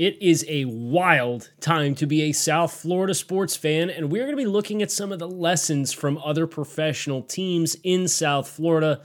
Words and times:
It 0.00 0.16
is 0.22 0.46
a 0.48 0.64
wild 0.64 1.50
time 1.60 1.94
to 1.96 2.06
be 2.06 2.22
a 2.22 2.32
South 2.32 2.72
Florida 2.72 3.12
sports 3.12 3.54
fan, 3.54 3.90
and 3.90 4.10
we're 4.10 4.22
going 4.22 4.34
to 4.34 4.42
be 4.42 4.46
looking 4.46 4.80
at 4.80 4.90
some 4.90 5.12
of 5.12 5.18
the 5.18 5.28
lessons 5.28 5.92
from 5.92 6.16
other 6.24 6.46
professional 6.46 7.20
teams 7.20 7.76
in 7.82 8.08
South 8.08 8.48
Florida 8.48 9.02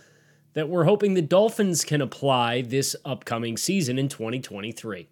that 0.53 0.69
we're 0.69 0.85
hoping 0.85 1.13
the 1.13 1.21
Dolphins 1.21 1.83
can 1.83 1.99
apply 1.99 2.61
this 2.61 2.95
upcoming 3.03 3.57
season 3.57 3.99
in 3.99 4.07
2023. 4.07 5.09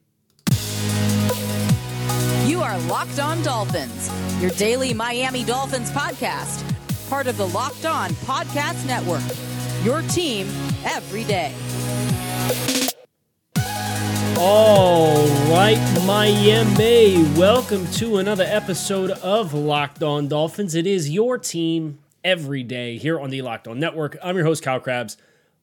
You 2.47 2.61
are 2.61 2.79
Locked 2.87 3.19
On 3.19 3.43
Dolphins, 3.43 4.09
your 4.41 4.51
daily 4.51 4.93
Miami 4.93 5.43
Dolphins 5.43 5.91
podcast, 5.91 6.63
part 7.09 7.27
of 7.27 7.35
the 7.35 7.47
Locked 7.47 7.85
On 7.85 8.09
Podcast 8.11 8.87
Network. 8.87 9.21
Your 9.83 10.01
team 10.03 10.47
every 10.85 11.25
day. 11.25 11.53
All 14.45 15.25
right, 15.49 15.79
Miami. 16.05 17.23
Welcome 17.39 17.87
to 17.91 18.17
another 18.17 18.43
episode 18.43 19.11
of 19.11 19.53
Locked 19.53 20.03
On 20.03 20.27
Dolphins. 20.27 20.75
It 20.75 20.85
is 20.85 21.09
your 21.09 21.37
team 21.37 21.99
every 22.25 22.61
day 22.61 22.97
here 22.97 23.21
on 23.21 23.29
the 23.29 23.41
Locked 23.41 23.69
On 23.69 23.79
Network. 23.79 24.17
I'm 24.21 24.35
your 24.35 24.43
host, 24.43 24.61
Kyle 24.61 24.81
Crabbs, 24.81 25.15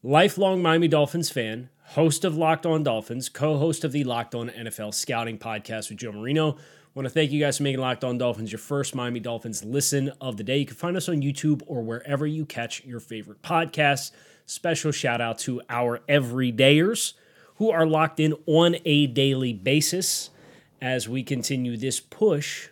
lifelong 0.03 0.63
Miami 0.63 0.89
Dolphins 0.89 1.29
fan, 1.29 1.69
host 1.89 2.25
of 2.25 2.39
Locked 2.39 2.65
On 2.65 2.83
Dolphins, 2.83 3.29
co 3.29 3.59
host 3.59 3.85
of 3.85 3.93
the 3.93 4.03
Locked 4.03 4.35
On 4.35 4.49
NFL 4.49 4.95
Scouting 4.95 5.37
podcast 5.37 5.91
with 5.91 5.99
Joe 5.99 6.13
Marino. 6.13 6.53
I 6.53 6.57
want 6.95 7.05
to 7.05 7.11
thank 7.11 7.33
you 7.33 7.39
guys 7.39 7.59
for 7.59 7.65
making 7.65 7.81
Locked 7.81 8.03
On 8.03 8.17
Dolphins 8.17 8.51
your 8.51 8.61
first 8.61 8.95
Miami 8.95 9.21
Dolphins 9.21 9.63
listen 9.63 10.11
of 10.23 10.39
the 10.39 10.43
day. 10.43 10.57
You 10.57 10.65
can 10.65 10.77
find 10.77 10.97
us 10.97 11.07
on 11.07 11.21
YouTube 11.21 11.61
or 11.67 11.83
wherever 11.83 12.27
you 12.27 12.47
catch 12.47 12.83
your 12.87 13.01
favorite 13.01 13.43
podcasts. 13.43 14.11
Special 14.47 14.91
shout 14.91 15.21
out 15.21 15.39
to 15.41 15.61
our 15.69 15.99
everydayers 16.09 17.13
who 17.61 17.71
are 17.71 17.85
locked 17.85 18.19
in 18.19 18.35
on 18.47 18.75
a 18.87 19.07
daily 19.07 19.53
basis 19.53 20.31
as 20.81 21.07
we 21.07 21.23
continue 21.23 21.77
this 21.77 22.01
push 22.01 22.71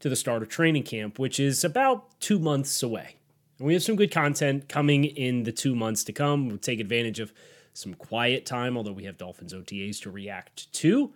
to 0.00 0.08
the 0.08 0.16
start 0.16 0.40
of 0.40 0.48
training 0.48 0.82
camp, 0.82 1.18
which 1.18 1.38
is 1.38 1.62
about 1.62 2.18
two 2.18 2.38
months 2.38 2.82
away. 2.82 3.16
And 3.58 3.66
we 3.66 3.74
have 3.74 3.82
some 3.82 3.94
good 3.94 4.10
content 4.10 4.70
coming 4.70 5.04
in 5.04 5.42
the 5.42 5.52
two 5.52 5.74
months 5.74 6.02
to 6.04 6.14
come. 6.14 6.48
We'll 6.48 6.56
take 6.56 6.80
advantage 6.80 7.20
of 7.20 7.30
some 7.74 7.92
quiet 7.92 8.46
time, 8.46 8.78
although 8.78 8.92
we 8.92 9.04
have 9.04 9.18
Dolphins 9.18 9.52
OTAs 9.52 10.00
to 10.00 10.10
react 10.10 10.72
to. 10.72 11.12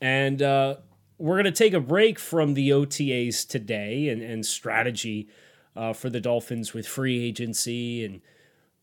And 0.00 0.40
uh, 0.40 0.76
we're 1.18 1.42
going 1.42 1.44
to 1.46 1.50
take 1.50 1.74
a 1.74 1.80
break 1.80 2.20
from 2.20 2.54
the 2.54 2.70
OTAs 2.70 3.48
today 3.48 4.10
and, 4.10 4.22
and 4.22 4.46
strategy 4.46 5.28
uh, 5.74 5.92
for 5.92 6.08
the 6.08 6.20
Dolphins 6.20 6.72
with 6.72 6.86
free 6.86 7.20
agency 7.20 8.04
and 8.04 8.20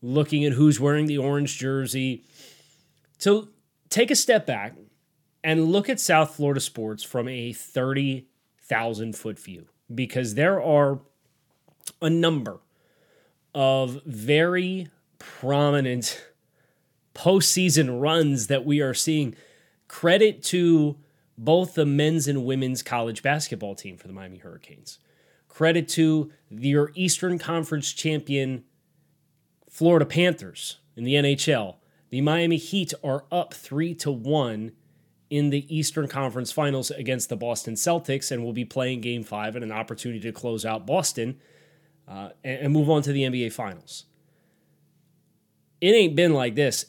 looking 0.02 0.44
at 0.44 0.52
who's 0.52 0.78
wearing 0.78 1.06
the 1.06 1.16
orange 1.16 1.56
jersey 1.56 2.22
so 3.18 3.48
take 3.88 4.10
a 4.10 4.16
step 4.16 4.46
back 4.46 4.74
and 5.42 5.66
look 5.66 5.88
at 5.88 6.00
South 6.00 6.34
Florida 6.34 6.60
sports 6.60 7.02
from 7.02 7.28
a 7.28 7.52
30,000 7.52 9.16
foot 9.16 9.38
view 9.38 9.66
because 9.94 10.34
there 10.34 10.60
are 10.60 11.00
a 12.02 12.10
number 12.10 12.58
of 13.54 14.02
very 14.04 14.88
prominent 15.18 16.22
postseason 17.14 18.00
runs 18.00 18.48
that 18.48 18.64
we 18.64 18.80
are 18.80 18.94
seeing. 18.94 19.34
Credit 19.88 20.42
to 20.42 20.96
both 21.38 21.74
the 21.74 21.86
men's 21.86 22.28
and 22.28 22.44
women's 22.44 22.82
college 22.82 23.22
basketball 23.22 23.74
team 23.74 23.96
for 23.96 24.06
the 24.06 24.12
Miami 24.12 24.38
Hurricanes. 24.38 24.98
Credit 25.48 25.88
to 25.90 26.30
your 26.50 26.92
Eastern 26.94 27.38
Conference 27.38 27.92
champion 27.92 28.64
Florida 29.70 30.04
Panthers 30.04 30.78
in 30.96 31.04
the 31.04 31.14
NHL 31.14 31.76
the 32.16 32.22
Miami 32.22 32.56
Heat 32.56 32.94
are 33.04 33.26
up 33.30 33.52
3 33.52 33.94
to 33.96 34.10
1 34.10 34.72
in 35.28 35.50
the 35.50 35.76
Eastern 35.76 36.08
Conference 36.08 36.50
Finals 36.50 36.90
against 36.90 37.28
the 37.28 37.36
Boston 37.36 37.74
Celtics 37.74 38.32
and 38.32 38.42
will 38.42 38.54
be 38.54 38.64
playing 38.64 39.02
game 39.02 39.22
5 39.22 39.54
and 39.54 39.62
an 39.62 39.70
opportunity 39.70 40.20
to 40.20 40.32
close 40.32 40.64
out 40.64 40.86
Boston 40.86 41.38
uh, 42.08 42.30
and, 42.42 42.60
and 42.60 42.72
move 42.72 42.88
on 42.88 43.02
to 43.02 43.12
the 43.12 43.20
NBA 43.20 43.52
Finals. 43.52 44.06
It 45.82 45.90
ain't 45.90 46.16
been 46.16 46.32
like 46.32 46.54
this 46.54 46.86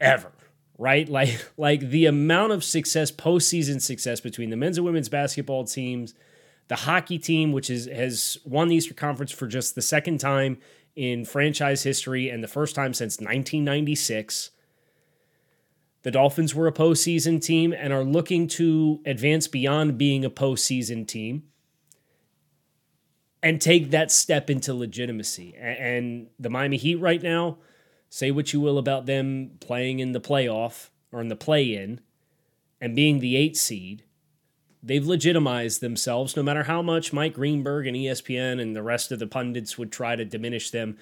ever, 0.00 0.32
right? 0.78 1.06
Like 1.10 1.52
like 1.58 1.80
the 1.90 2.06
amount 2.06 2.52
of 2.52 2.64
success 2.64 3.12
postseason 3.12 3.82
success 3.82 4.22
between 4.22 4.48
the 4.48 4.56
men's 4.56 4.78
and 4.78 4.86
women's 4.86 5.10
basketball 5.10 5.64
teams, 5.64 6.14
the 6.68 6.76
hockey 6.76 7.18
team 7.18 7.52
which 7.52 7.68
is 7.68 7.84
has 7.88 8.38
won 8.46 8.68
the 8.68 8.76
Eastern 8.76 8.96
Conference 8.96 9.32
for 9.32 9.46
just 9.46 9.74
the 9.74 9.82
second 9.82 10.16
time 10.16 10.56
in 10.96 11.26
franchise 11.26 11.82
history 11.82 12.30
and 12.30 12.42
the 12.42 12.48
first 12.48 12.74
time 12.74 12.94
since 12.94 13.18
1996. 13.18 14.52
The 16.02 16.10
Dolphins 16.10 16.54
were 16.54 16.66
a 16.66 16.72
postseason 16.72 17.40
team 17.42 17.72
and 17.72 17.92
are 17.92 18.04
looking 18.04 18.48
to 18.48 19.00
advance 19.06 19.46
beyond 19.46 19.98
being 19.98 20.24
a 20.24 20.30
postseason 20.30 21.06
team 21.06 21.44
and 23.42 23.60
take 23.60 23.90
that 23.90 24.10
step 24.10 24.50
into 24.50 24.74
legitimacy. 24.74 25.54
And 25.56 26.28
the 26.38 26.50
Miami 26.50 26.76
Heat 26.76 26.96
right 26.96 27.22
now, 27.22 27.58
say 28.08 28.30
what 28.30 28.52
you 28.52 28.60
will 28.60 28.78
about 28.78 29.06
them 29.06 29.52
playing 29.60 30.00
in 30.00 30.12
the 30.12 30.20
playoff 30.20 30.90
or 31.12 31.20
in 31.20 31.28
the 31.28 31.36
play 31.36 31.74
in 31.74 32.00
and 32.80 32.96
being 32.96 33.20
the 33.20 33.36
eight 33.36 33.56
seed 33.56 34.04
they've 34.82 35.06
legitimized 35.06 35.80
themselves 35.80 36.36
no 36.36 36.42
matter 36.42 36.64
how 36.64 36.82
much 36.82 37.12
Mike 37.12 37.34
Greenberg 37.34 37.86
and 37.86 37.96
ESPN 37.96 38.60
and 38.60 38.74
the 38.74 38.82
rest 38.82 39.12
of 39.12 39.18
the 39.18 39.26
pundits 39.26 39.78
would 39.78 39.92
try 39.92 40.16
to 40.16 40.24
diminish 40.24 40.70
them 40.70 40.98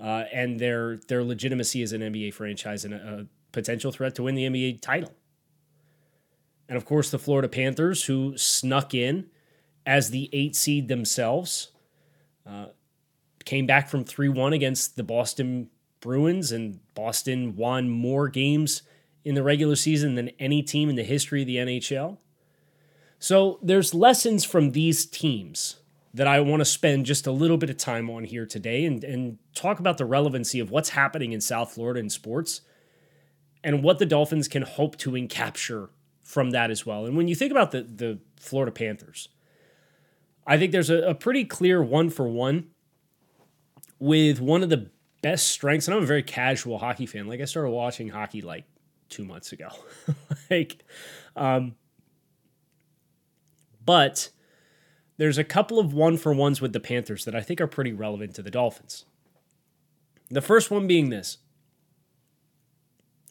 uh, 0.00 0.24
and 0.32 0.58
their 0.58 0.96
their 1.08 1.22
legitimacy 1.22 1.82
as 1.82 1.92
an 1.92 2.00
NBA 2.00 2.32
franchise 2.32 2.84
and 2.84 2.94
a, 2.94 2.96
a, 2.96 3.26
potential 3.52 3.92
threat 3.92 4.14
to 4.16 4.22
win 4.24 4.34
the 4.34 4.44
NBA 4.44 4.80
title. 4.80 5.12
And 6.68 6.76
of 6.76 6.84
course, 6.84 7.10
the 7.10 7.18
Florida 7.18 7.48
Panthers, 7.48 8.04
who 8.04 8.36
snuck 8.36 8.94
in 8.94 9.26
as 9.86 10.10
the 10.10 10.28
eight 10.32 10.54
seed 10.54 10.88
themselves, 10.88 11.72
uh, 12.46 12.66
came 13.44 13.66
back 13.66 13.88
from 13.88 14.04
3 14.04 14.28
1 14.28 14.52
against 14.52 14.96
the 14.96 15.02
Boston 15.02 15.70
Bruins, 16.00 16.52
and 16.52 16.80
Boston 16.94 17.56
won 17.56 17.88
more 17.88 18.28
games 18.28 18.82
in 19.24 19.34
the 19.34 19.42
regular 19.42 19.76
season 19.76 20.14
than 20.14 20.28
any 20.38 20.62
team 20.62 20.88
in 20.88 20.96
the 20.96 21.04
history 21.04 21.42
of 21.42 21.46
the 21.46 21.56
NHL. 21.56 22.18
So 23.18 23.58
there's 23.62 23.94
lessons 23.94 24.44
from 24.44 24.72
these 24.72 25.04
teams 25.04 25.76
that 26.14 26.26
I 26.26 26.40
want 26.40 26.60
to 26.60 26.64
spend 26.64 27.06
just 27.06 27.26
a 27.26 27.32
little 27.32 27.56
bit 27.56 27.70
of 27.70 27.76
time 27.76 28.08
on 28.08 28.24
here 28.24 28.46
today 28.46 28.84
and, 28.84 29.02
and 29.02 29.38
talk 29.54 29.80
about 29.80 29.98
the 29.98 30.04
relevancy 30.04 30.60
of 30.60 30.70
what's 30.70 30.90
happening 30.90 31.32
in 31.32 31.40
South 31.40 31.72
Florida 31.72 32.00
in 32.00 32.10
sports 32.10 32.62
and 33.68 33.82
what 33.82 33.98
the 33.98 34.06
Dolphins 34.06 34.48
can 34.48 34.62
hope 34.62 34.96
to 34.96 35.10
encapture 35.10 35.90
from 36.22 36.52
that 36.52 36.70
as 36.70 36.86
well. 36.86 37.04
And 37.04 37.18
when 37.18 37.28
you 37.28 37.34
think 37.34 37.50
about 37.50 37.70
the, 37.70 37.82
the 37.82 38.18
Florida 38.40 38.72
Panthers, 38.72 39.28
I 40.46 40.56
think 40.56 40.72
there's 40.72 40.88
a, 40.88 41.10
a 41.10 41.14
pretty 41.14 41.44
clear 41.44 41.82
one 41.82 42.08
for 42.08 42.26
one 42.26 42.68
with 43.98 44.40
one 44.40 44.62
of 44.62 44.70
the 44.70 44.88
best 45.20 45.48
strengths. 45.48 45.86
And 45.86 45.94
I'm 45.94 46.02
a 46.02 46.06
very 46.06 46.22
casual 46.22 46.78
hockey 46.78 47.04
fan. 47.04 47.26
Like 47.26 47.42
I 47.42 47.44
started 47.44 47.68
watching 47.68 48.08
hockey 48.08 48.40
like 48.40 48.64
two 49.10 49.26
months 49.26 49.52
ago. 49.52 49.68
like, 50.50 50.82
um, 51.36 51.74
but 53.84 54.30
there's 55.18 55.36
a 55.36 55.44
couple 55.44 55.78
of 55.78 55.92
one 55.92 56.16
for 56.16 56.32
ones 56.32 56.62
with 56.62 56.72
the 56.72 56.80
Panthers 56.80 57.26
that 57.26 57.36
I 57.36 57.42
think 57.42 57.60
are 57.60 57.66
pretty 57.66 57.92
relevant 57.92 58.34
to 58.36 58.42
the 58.42 58.50
Dolphins. 58.50 59.04
The 60.30 60.40
first 60.40 60.70
one 60.70 60.86
being 60.86 61.10
this 61.10 61.36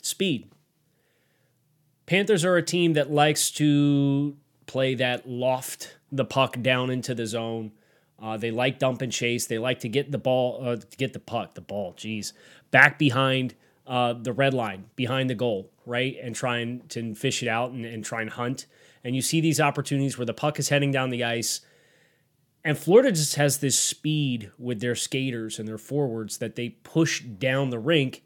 speed. 0.02 0.52
Panthers 2.06 2.46
are 2.46 2.56
a 2.56 2.62
team 2.62 2.94
that 2.94 3.12
likes 3.12 3.52
to 3.52 4.38
play 4.66 4.96
that 4.96 5.28
loft 5.28 5.98
the 6.12 6.26
puck 6.26 6.62
down 6.62 6.90
into 6.90 7.14
the 7.14 7.26
zone. 7.26 7.72
Uh, 8.22 8.38
they 8.38 8.52
like 8.52 8.80
dump 8.80 9.02
and 9.02 9.12
chase. 9.12 9.46
They 9.46 9.58
like 9.58 9.80
to 9.82 9.90
get 9.90 10.12
the 10.12 10.18
ball, 10.18 10.60
uh, 10.66 10.78
get 10.98 11.14
the 11.14 11.20
puck, 11.20 11.54
the 11.54 11.62
ball, 11.62 11.94
geez, 11.98 12.34
back 12.72 12.98
behind 12.98 13.56
uh, 13.86 14.14
the 14.14 14.34
red 14.34 14.54
line, 14.54 14.86
behind 14.96 15.30
the 15.30 15.36
goal, 15.36 15.70
right? 15.86 16.16
And 16.22 16.34
try 16.34 16.60
and 16.60 16.90
to 16.90 17.14
fish 17.14 17.44
it 17.44 17.50
out 17.50 17.72
and, 17.72 17.86
and 17.86 18.04
try 18.04 18.22
and 18.22 18.30
hunt 18.30 18.66
and 19.08 19.16
you 19.16 19.22
see 19.22 19.40
these 19.40 19.62
opportunities 19.62 20.18
where 20.18 20.26
the 20.26 20.34
puck 20.34 20.60
is 20.60 20.68
heading 20.68 20.92
down 20.92 21.12
the 21.12 21.24
ice. 21.24 21.62
And 22.66 22.78
Florida 22.78 23.14
just 23.14 23.36
has 23.36 23.60
this 23.60 23.80
speed 23.80 24.52
with 24.60 24.82
their 24.82 24.96
skaters 24.96 25.60
and 25.60 25.66
their 25.66 25.78
forwards 25.78 26.40
that 26.40 26.58
they 26.58 26.70
push 26.70 27.22
down 27.22 27.70
the 27.70 27.80
rink. 27.80 28.22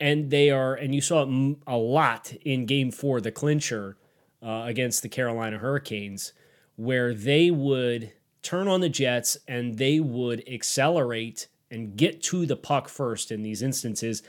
And 0.00 0.30
they 0.30 0.50
are, 0.50 0.74
and 0.74 0.94
you 0.94 1.00
saw 1.00 1.22
it 1.22 1.56
a 1.66 1.76
lot 1.76 2.32
in 2.42 2.66
game 2.66 2.90
four, 2.90 3.20
the 3.20 3.30
clincher 3.30 3.96
uh, 4.42 4.64
against 4.66 5.02
the 5.02 5.08
Carolina 5.08 5.58
Hurricanes, 5.58 6.32
where 6.76 7.14
they 7.14 7.50
would 7.50 8.12
turn 8.42 8.68
on 8.68 8.80
the 8.80 8.88
Jets 8.88 9.38
and 9.48 9.78
they 9.78 10.00
would 10.00 10.46
accelerate 10.48 11.48
and 11.70 11.96
get 11.96 12.22
to 12.24 12.44
the 12.44 12.56
puck 12.56 12.88
first 12.88 13.30
in 13.30 13.42
these 13.42 13.62
instances. 13.62 14.22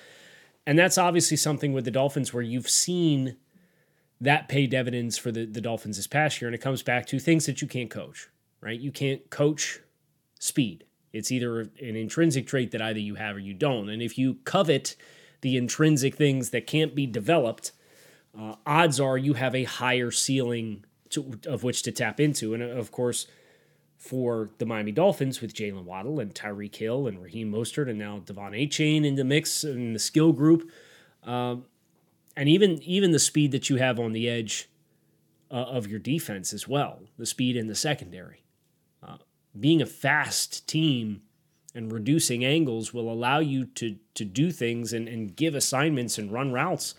And 0.65 0.79
that's 0.79 0.97
obviously 0.97 1.37
something 1.37 1.73
with 1.73 1.85
the 1.85 1.91
Dolphins 1.91 2.33
where 2.33 2.43
you've 2.43 2.69
seen 2.69 3.37
that 4.21 4.47
paid 4.47 4.69
dividends 4.69 5.17
for 5.17 5.31
the, 5.31 5.45
the 5.45 5.61
Dolphins 5.61 5.97
this 5.97 6.07
past 6.07 6.41
year. 6.41 6.47
And 6.47 6.55
it 6.55 6.61
comes 6.61 6.81
back 6.81 7.05
to 7.07 7.19
things 7.19 7.45
that 7.45 7.61
you 7.61 7.67
can't 7.67 7.89
coach, 7.89 8.29
right? 8.61 8.79
You 8.79 8.91
can't 8.91 9.29
coach 9.29 9.81
speed. 10.39 10.85
It's 11.11 11.31
either 11.31 11.61
an 11.61 11.95
intrinsic 11.95 12.47
trait 12.47 12.71
that 12.71 12.81
either 12.81 12.99
you 12.99 13.15
have 13.15 13.35
or 13.35 13.39
you 13.39 13.53
don't. 13.53 13.89
And 13.89 14.01
if 14.01 14.17
you 14.17 14.35
covet 14.45 14.95
the 15.45 15.57
intrinsic 15.57 16.15
things 16.15 16.49
that 16.49 16.65
can't 16.65 16.95
be 16.95 17.05
developed, 17.05 17.71
uh, 18.35 18.55
odds 18.65 18.99
are 18.99 19.15
you 19.15 19.35
have 19.35 19.53
a 19.53 19.63
higher 19.63 20.09
ceiling 20.09 20.83
to, 21.11 21.39
of 21.45 21.63
which 21.63 21.83
to 21.83 21.91
tap 21.91 22.19
into. 22.19 22.55
And 22.55 22.63
of 22.63 22.91
course, 22.91 23.27
for 23.95 24.49
the 24.57 24.65
Miami 24.65 24.91
Dolphins 24.91 25.41
with 25.41 25.53
Jaylen 25.53 25.83
Waddle 25.83 26.19
and 26.19 26.33
Tyreek 26.33 26.75
Hill 26.75 27.05
and 27.05 27.21
Raheem 27.21 27.51
Mostert 27.51 27.87
and 27.87 27.99
now 27.99 28.23
De'Von 28.25 28.59
Achane 28.59 29.05
in 29.05 29.13
the 29.13 29.23
mix 29.23 29.63
in 29.63 29.93
the 29.93 29.99
skill 29.99 30.33
group, 30.33 30.67
um, 31.21 31.65
and 32.35 32.49
even 32.49 32.81
even 32.81 33.11
the 33.11 33.19
speed 33.19 33.51
that 33.51 33.69
you 33.69 33.75
have 33.75 33.99
on 33.99 34.13
the 34.13 34.27
edge 34.27 34.67
uh, 35.51 35.57
of 35.57 35.85
your 35.85 35.99
defense 35.99 36.53
as 36.53 36.67
well, 36.67 37.03
the 37.19 37.25
speed 37.27 37.55
in 37.55 37.67
the 37.67 37.75
secondary. 37.75 38.43
Uh, 39.03 39.17
being 39.59 39.79
a 39.79 39.85
fast 39.85 40.67
team 40.67 41.21
and 41.75 41.91
reducing 41.91 42.43
angles 42.43 42.93
will 42.93 43.11
allow 43.11 43.39
you 43.39 43.65
to 43.65 43.97
to 44.15 44.25
do 44.25 44.51
things 44.51 44.93
and, 44.93 45.07
and 45.07 45.35
give 45.35 45.53
assignments 45.53 46.17
and 46.17 46.31
run 46.31 46.51
routes 46.51 46.95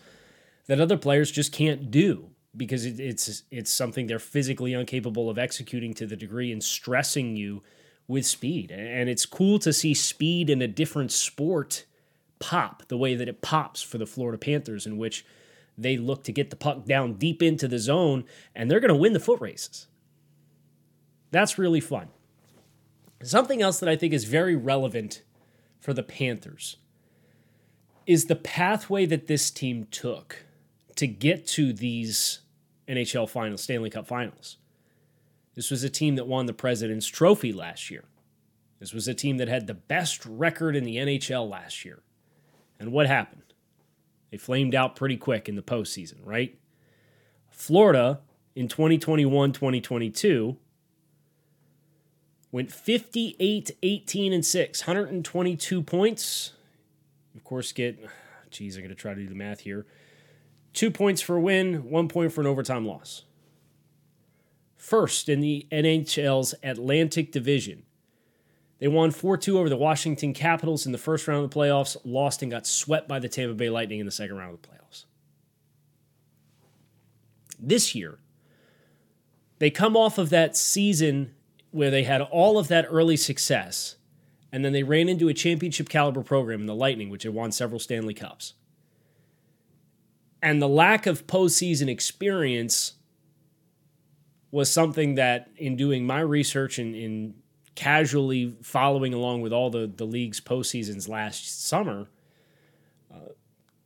that 0.67 0.79
other 0.79 0.97
players 0.97 1.31
just 1.31 1.51
can't 1.51 1.89
do 1.91 2.29
because 2.55 2.85
it, 2.85 2.99
it's 2.99 3.43
it's 3.51 3.71
something 3.71 4.07
they're 4.07 4.19
physically 4.19 4.73
incapable 4.73 5.29
of 5.29 5.37
executing 5.37 5.93
to 5.93 6.05
the 6.05 6.15
degree 6.15 6.51
and 6.51 6.63
stressing 6.63 7.35
you 7.35 7.63
with 8.07 8.25
speed. 8.25 8.71
And 8.71 9.09
it's 9.09 9.25
cool 9.25 9.59
to 9.59 9.73
see 9.73 9.93
speed 9.93 10.49
in 10.49 10.61
a 10.61 10.67
different 10.67 11.11
sport 11.11 11.85
pop 12.39 12.87
the 12.87 12.97
way 12.97 13.15
that 13.15 13.27
it 13.27 13.41
pops 13.41 13.81
for 13.81 13.97
the 13.97 14.05
Florida 14.05 14.37
Panthers, 14.37 14.85
in 14.85 14.97
which 14.97 15.25
they 15.77 15.97
look 15.97 16.23
to 16.23 16.31
get 16.31 16.49
the 16.49 16.55
puck 16.55 16.85
down 16.85 17.13
deep 17.13 17.43
into 17.43 17.67
the 17.67 17.79
zone 17.79 18.23
and 18.55 18.69
they're 18.69 18.79
going 18.79 18.89
to 18.89 18.95
win 18.95 19.13
the 19.13 19.19
foot 19.19 19.41
races. 19.41 19.87
That's 21.31 21.57
really 21.57 21.81
fun. 21.81 22.07
Something 23.23 23.61
else 23.61 23.79
that 23.79 23.89
I 23.89 23.95
think 23.95 24.13
is 24.13 24.25
very 24.25 24.55
relevant 24.55 25.23
for 25.79 25.93
the 25.93 26.03
Panthers 26.03 26.77
is 28.05 28.25
the 28.25 28.35
pathway 28.35 29.05
that 29.05 29.27
this 29.27 29.51
team 29.51 29.87
took 29.89 30.45
to 30.95 31.07
get 31.07 31.45
to 31.47 31.73
these 31.73 32.39
NHL 32.87 33.29
finals, 33.29 33.61
Stanley 33.61 33.89
Cup 33.89 34.07
finals. 34.07 34.57
This 35.55 35.71
was 35.71 35.83
a 35.83 35.89
team 35.89 36.15
that 36.15 36.27
won 36.27 36.45
the 36.45 36.53
President's 36.53 37.07
Trophy 37.07 37.51
last 37.51 37.89
year. 37.89 38.05
This 38.79 38.93
was 38.93 39.07
a 39.07 39.13
team 39.13 39.37
that 39.37 39.47
had 39.47 39.67
the 39.67 39.73
best 39.73 40.25
record 40.25 40.75
in 40.75 40.83
the 40.83 40.97
NHL 40.97 41.49
last 41.49 41.83
year. 41.83 42.03
And 42.79 42.91
what 42.91 43.07
happened? 43.07 43.41
They 44.29 44.37
flamed 44.37 44.75
out 44.75 44.95
pretty 44.95 45.17
quick 45.17 45.49
in 45.49 45.55
the 45.55 45.63
postseason, 45.63 46.17
right? 46.23 46.57
Florida 47.49 48.19
in 48.55 48.67
2021 48.67 49.51
2022 49.51 50.57
went 52.51 52.71
58 52.71 53.71
18 53.81 54.33
and 54.33 54.45
6, 54.45 54.81
122 54.81 55.83
points. 55.83 56.53
Of 57.35 57.43
course, 57.43 57.71
get, 57.71 57.99
geez, 58.49 58.75
I'm 58.75 58.83
going 58.83 58.89
to 58.89 58.95
try 58.95 59.13
to 59.13 59.21
do 59.21 59.27
the 59.27 59.35
math 59.35 59.61
here. 59.61 59.85
Two 60.73 60.91
points 60.91 61.21
for 61.21 61.35
a 61.35 61.41
win, 61.41 61.89
one 61.89 62.07
point 62.07 62.31
for 62.31 62.41
an 62.41 62.47
overtime 62.47 62.85
loss. 62.85 63.23
First 64.75 65.27
in 65.27 65.41
the 65.41 65.67
NHL's 65.71 66.53
Atlantic 66.63 67.31
Division. 67.31 67.83
They 68.79 68.87
won 68.87 69.09
4 69.09 69.37
2 69.37 69.57
over 69.57 69.69
the 69.69 69.75
Washington 69.75 70.33
Capitals 70.33 70.85
in 70.85 70.91
the 70.91 70.97
first 70.97 71.27
round 71.27 71.43
of 71.43 71.49
the 71.49 71.59
playoffs, 71.59 71.97
lost 72.03 72.43
and 72.43 72.51
got 72.51 72.67
swept 72.67 73.07
by 73.07 73.19
the 73.19 73.27
Tampa 73.27 73.55
Bay 73.55 73.69
Lightning 73.69 73.99
in 73.99 74.05
the 74.05 74.11
second 74.11 74.37
round 74.37 74.53
of 74.53 74.61
the 74.61 74.67
playoffs. 74.67 75.05
This 77.59 77.95
year, 77.95 78.19
they 79.57 79.71
come 79.71 79.97
off 79.97 80.19
of 80.19 80.29
that 80.29 80.55
season 80.55 81.33
where 81.71 81.91
they 81.91 82.03
had 82.03 82.21
all 82.21 82.57
of 82.57 82.67
that 82.69 82.85
early 82.89 83.17
success, 83.17 83.95
and 84.51 84.63
then 84.63 84.73
they 84.73 84.83
ran 84.83 85.09
into 85.09 85.27
a 85.27 85.33
championship 85.33 85.89
caliber 85.89 86.23
program 86.23 86.61
in 86.61 86.65
the 86.65 86.75
Lightning, 86.75 87.09
which 87.09 87.23
had 87.23 87.33
won 87.33 87.51
several 87.51 87.79
Stanley 87.79 88.13
Cups. 88.13 88.53
And 90.41 90.61
the 90.61 90.69
lack 90.69 91.05
of 91.05 91.27
postseason 91.27 91.89
experience 91.89 92.93
was 94.51 94.71
something 94.71 95.15
that, 95.15 95.49
in 95.57 95.75
doing 95.75 96.05
my 96.05 96.19
research 96.19 96.79
and 96.79 96.95
in 96.95 97.33
casually 97.75 98.55
following 98.61 99.13
along 99.13 99.41
with 99.41 99.53
all 99.53 99.69
the, 99.69 99.91
the 99.93 100.05
league's 100.05 100.39
postseasons 100.39 101.07
last 101.07 101.65
summer, 101.67 102.07
uh, 103.13 103.29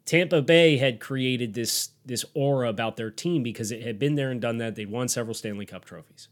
Tampa 0.06 0.42
Bay 0.42 0.78
had 0.78 1.00
created 1.00 1.54
this 1.54 1.90
this 2.06 2.26
aura 2.34 2.70
about 2.70 2.98
their 2.98 3.12
team 3.12 3.44
because 3.44 3.72
it 3.72 3.82
had 3.84 4.00
been 4.00 4.16
there 4.16 4.32
and 4.32 4.42
done 4.42 4.58
that. 4.58 4.76
They'd 4.76 4.90
won 4.90 5.08
several 5.08 5.34
Stanley 5.34 5.66
Cup 5.66 5.86
trophies. 5.86 6.28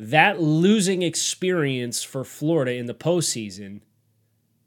That 0.00 0.40
losing 0.40 1.02
experience 1.02 2.04
for 2.04 2.22
Florida 2.22 2.74
in 2.74 2.86
the 2.86 2.94
postseason, 2.94 3.80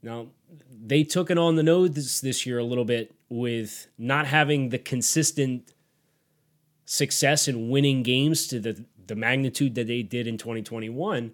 now 0.02 0.26
they 0.70 1.04
took 1.04 1.30
it 1.30 1.38
on 1.38 1.56
the 1.56 1.62
nose 1.62 1.92
this, 1.92 2.20
this 2.20 2.44
year 2.44 2.58
a 2.58 2.64
little 2.64 2.84
bit 2.84 3.14
with 3.30 3.86
not 3.96 4.26
having 4.26 4.68
the 4.68 4.78
consistent 4.78 5.72
success 6.84 7.48
in 7.48 7.70
winning 7.70 8.02
games 8.02 8.46
to 8.48 8.60
the, 8.60 8.84
the 9.06 9.14
magnitude 9.14 9.74
that 9.74 9.86
they 9.86 10.02
did 10.02 10.26
in 10.26 10.36
2021. 10.36 11.32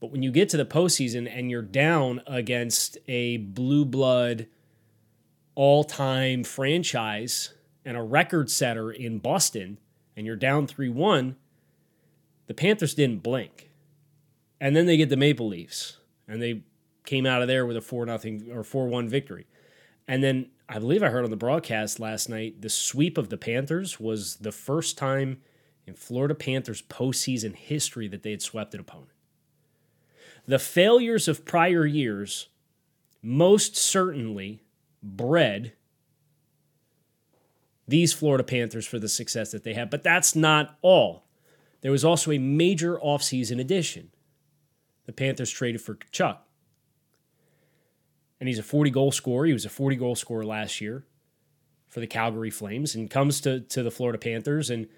But 0.00 0.12
when 0.12 0.22
you 0.22 0.30
get 0.30 0.48
to 0.50 0.56
the 0.56 0.64
postseason 0.64 1.28
and 1.28 1.50
you're 1.50 1.60
down 1.60 2.22
against 2.28 2.98
a 3.08 3.38
blue 3.38 3.84
blood 3.84 4.46
all 5.56 5.82
time 5.82 6.44
franchise 6.44 7.52
and 7.84 7.96
a 7.96 8.02
record 8.02 8.48
setter 8.48 8.92
in 8.92 9.18
Boston, 9.18 9.78
and 10.16 10.24
you're 10.24 10.36
down 10.36 10.68
3 10.68 10.88
1, 10.88 11.34
the 12.46 12.54
Panthers 12.54 12.94
didn't 12.94 13.22
blink. 13.22 13.70
And 14.60 14.74
then 14.74 14.86
they 14.86 14.96
get 14.96 15.08
the 15.08 15.16
Maple 15.16 15.48
Leafs, 15.48 15.98
and 16.26 16.40
they 16.40 16.62
came 17.04 17.26
out 17.26 17.42
of 17.42 17.48
there 17.48 17.66
with 17.66 17.76
a 17.76 17.82
4 17.82 18.06
nothing 18.06 18.50
or 18.52 18.62
4 18.64 18.88
1 18.88 19.08
victory. 19.08 19.46
And 20.08 20.22
then 20.22 20.50
I 20.68 20.78
believe 20.78 21.02
I 21.02 21.08
heard 21.08 21.24
on 21.24 21.30
the 21.30 21.36
broadcast 21.36 22.00
last 22.00 22.28
night 22.28 22.62
the 22.62 22.70
sweep 22.70 23.18
of 23.18 23.28
the 23.28 23.36
Panthers 23.36 24.00
was 24.00 24.36
the 24.36 24.52
first 24.52 24.96
time 24.96 25.40
in 25.86 25.94
Florida 25.94 26.34
Panthers 26.34 26.82
postseason 26.82 27.54
history 27.54 28.08
that 28.08 28.22
they 28.22 28.30
had 28.30 28.42
swept 28.42 28.74
an 28.74 28.80
opponent. 28.80 29.10
The 30.46 30.58
failures 30.58 31.28
of 31.28 31.44
prior 31.44 31.84
years 31.84 32.48
most 33.22 33.76
certainly 33.76 34.62
bred 35.02 35.72
these 37.86 38.12
Florida 38.12 38.44
Panthers 38.44 38.86
for 38.86 38.98
the 38.98 39.08
success 39.08 39.50
that 39.52 39.64
they 39.64 39.74
have, 39.74 39.90
but 39.90 40.02
that's 40.02 40.34
not 40.34 40.78
all. 40.80 41.23
There 41.84 41.92
was 41.92 42.02
also 42.02 42.32
a 42.32 42.38
major 42.38 42.96
offseason 42.96 43.60
addition. 43.60 44.10
The 45.04 45.12
Panthers 45.12 45.50
traded 45.50 45.82
for 45.82 45.96
Tkachuk 45.96 46.38
and 48.40 48.48
he's 48.48 48.58
a 48.58 48.62
40 48.62 48.90
goal 48.90 49.12
scorer. 49.12 49.44
He 49.44 49.52
was 49.52 49.66
a 49.66 49.68
40 49.70 49.96
goal 49.96 50.14
scorer 50.14 50.46
last 50.46 50.80
year 50.80 51.04
for 51.88 52.00
the 52.00 52.06
Calgary 52.06 52.50
Flames 52.50 52.94
and 52.94 53.10
comes 53.10 53.42
to, 53.42 53.60
to 53.60 53.82
the 53.82 53.90
Florida 53.90 54.18
Panthers 54.18 54.70
and 54.70 54.88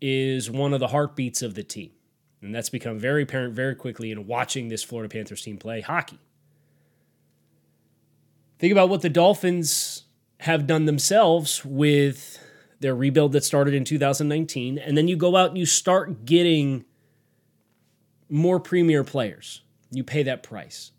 is 0.00 0.48
one 0.48 0.72
of 0.72 0.78
the 0.78 0.86
heartbeats 0.86 1.42
of 1.42 1.54
the 1.54 1.64
team. 1.64 1.90
And 2.40 2.54
that's 2.54 2.70
become 2.70 3.00
very 3.00 3.24
apparent 3.24 3.54
very 3.54 3.74
quickly 3.74 4.12
in 4.12 4.28
watching 4.28 4.68
this 4.68 4.84
Florida 4.84 5.12
Panthers 5.12 5.42
team 5.42 5.58
play 5.58 5.80
hockey. 5.80 6.20
Think 8.60 8.70
about 8.70 8.90
what 8.90 9.02
the 9.02 9.10
Dolphins 9.10 10.04
have 10.40 10.68
done 10.68 10.84
themselves 10.84 11.64
with 11.64 12.38
their 12.80 12.94
rebuild 12.94 13.32
that 13.32 13.44
started 13.44 13.74
in 13.74 13.84
2019. 13.84 14.78
And 14.78 14.96
then 14.96 15.08
you 15.08 15.16
go 15.16 15.36
out 15.36 15.50
and 15.50 15.58
you 15.58 15.66
start 15.66 16.24
getting 16.24 16.84
more 18.28 18.60
premier 18.60 19.04
players. 19.04 19.62
You 19.90 20.04
pay 20.04 20.22
that 20.24 20.42
price 20.42 20.92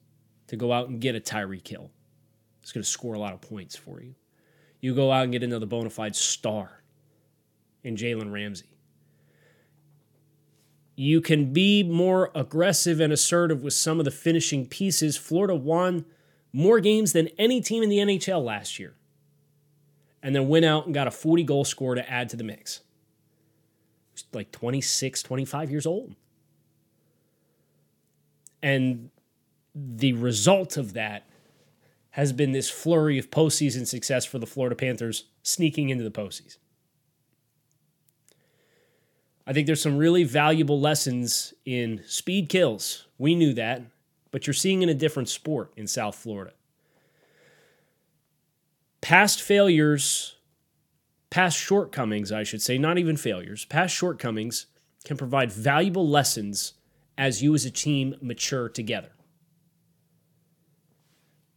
to 0.48 0.55
go 0.55 0.74
out 0.74 0.89
and 0.89 1.00
get 1.00 1.15
a 1.15 1.19
Tyreek 1.19 1.67
Hill. 1.67 1.91
It's 2.62 2.71
going 2.71 2.83
to 2.83 2.89
score 2.89 3.13
a 3.13 3.19
lot 3.19 3.33
of 3.33 3.41
points 3.41 3.75
for 3.75 4.01
you. 4.01 4.15
You 4.81 4.95
go 4.95 5.12
out 5.12 5.24
and 5.24 5.31
get 5.31 5.43
another 5.43 5.65
bona 5.65 5.89
fide 5.89 6.15
star 6.15 6.83
in 7.83 7.95
Jalen 7.95 8.31
Ramsey. 8.31 8.77
You 10.95 11.21
can 11.21 11.53
be 11.53 11.81
more 11.83 12.29
aggressive 12.36 13.00
and 13.00 13.13
assertive 13.13 13.63
with 13.63 13.74
some 13.74 14.00
of 14.00 14.05
the 14.05 14.12
finishing 14.12 14.65
pieces. 14.65 15.15
Florida 15.15 15.55
won 15.55 16.05
more 16.51 16.79
games 16.79 17.13
than 17.13 17.29
any 17.38 17.62
team 17.62 17.83
in 17.83 17.89
the 17.89 18.00
NHL 18.00 18.43
last 18.43 18.79
year. 18.79 18.95
And 20.21 20.35
then 20.35 20.47
went 20.47 20.65
out 20.65 20.85
and 20.85 20.93
got 20.93 21.07
a 21.07 21.11
40 21.11 21.43
goal 21.43 21.63
score 21.63 21.95
to 21.95 22.09
add 22.09 22.29
to 22.29 22.35
the 22.35 22.43
mix. 22.43 22.81
Like 24.33 24.51
26, 24.51 25.23
25 25.23 25.71
years 25.71 25.85
old. 25.85 26.15
And 28.61 29.09
the 29.73 30.13
result 30.13 30.75
of 30.75 30.93
that 30.93 31.25
has 32.11 32.33
been 32.33 32.51
this 32.51 32.69
flurry 32.69 33.17
of 33.17 33.31
postseason 33.31 33.88
success 33.88 34.25
for 34.25 34.39
the 34.39 34.45
Florida 34.45 34.75
Panthers 34.75 35.25
sneaking 35.43 35.89
into 35.89 36.03
the 36.03 36.11
postseason. 36.11 36.57
I 39.47 39.53
think 39.53 39.67
there's 39.67 39.81
some 39.81 39.97
really 39.97 40.23
valuable 40.23 40.79
lessons 40.79 41.53
in 41.65 42.03
speed 42.05 42.49
kills. 42.49 43.07
We 43.17 43.35
knew 43.35 43.53
that, 43.53 43.83
but 44.31 44.45
you're 44.45 44.53
seeing 44.53 44.81
in 44.81 44.89
a 44.89 44.93
different 44.93 45.29
sport 45.29 45.71
in 45.75 45.88
South 45.88 46.15
Florida. 46.15 46.51
Past 49.01 49.41
failures, 49.41 50.35
past 51.29 51.57
shortcomings, 51.57 52.31
I 52.31 52.43
should 52.43 52.61
say, 52.61 52.77
not 52.77 52.97
even 52.97 53.17
failures, 53.17 53.65
past 53.65 53.95
shortcomings 53.95 54.67
can 55.05 55.17
provide 55.17 55.51
valuable 55.51 56.07
lessons 56.07 56.73
as 57.17 57.41
you 57.41 57.55
as 57.55 57.65
a 57.65 57.71
team 57.71 58.15
mature 58.21 58.69
together 58.69 59.11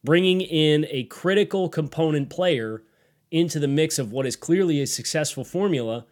bringing 0.04 0.40
in 0.40 0.86
a 0.90 1.04
critical 1.04 1.68
component 1.68 2.28
player 2.30 2.82
into 3.30 3.58
the 3.58 3.68
mix 3.68 3.98
of 3.98 4.12
what 4.12 4.26
is 4.26 4.36
clearly 4.36 4.80
a 4.80 4.86
successful 4.86 5.44
formula 5.44 6.06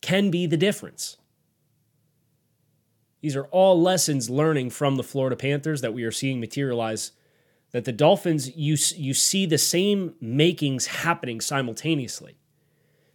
can 0.00 0.30
be 0.30 0.46
the 0.46 0.56
difference. 0.56 1.16
These 3.20 3.36
are 3.36 3.46
all 3.46 3.80
lessons 3.80 4.30
learning 4.30 4.70
from 4.70 4.96
the 4.96 5.02
Florida 5.02 5.36
Panthers 5.36 5.80
that 5.80 5.94
we 5.94 6.02
are 6.04 6.10
seeing 6.10 6.40
materialize. 6.40 7.12
That 7.72 7.84
the 7.84 7.92
Dolphins, 7.92 8.54
you, 8.54 8.76
you 8.96 9.14
see 9.14 9.46
the 9.46 9.58
same 9.58 10.14
makings 10.20 10.86
happening 10.86 11.40
simultaneously. 11.40 12.36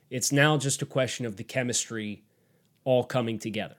It's 0.10 0.32
now 0.32 0.58
just 0.58 0.82
a 0.82 0.86
question 0.86 1.26
of 1.26 1.38
the 1.38 1.44
chemistry 1.44 2.24
all 2.84 3.04
coming 3.04 3.38
together. 3.38 3.76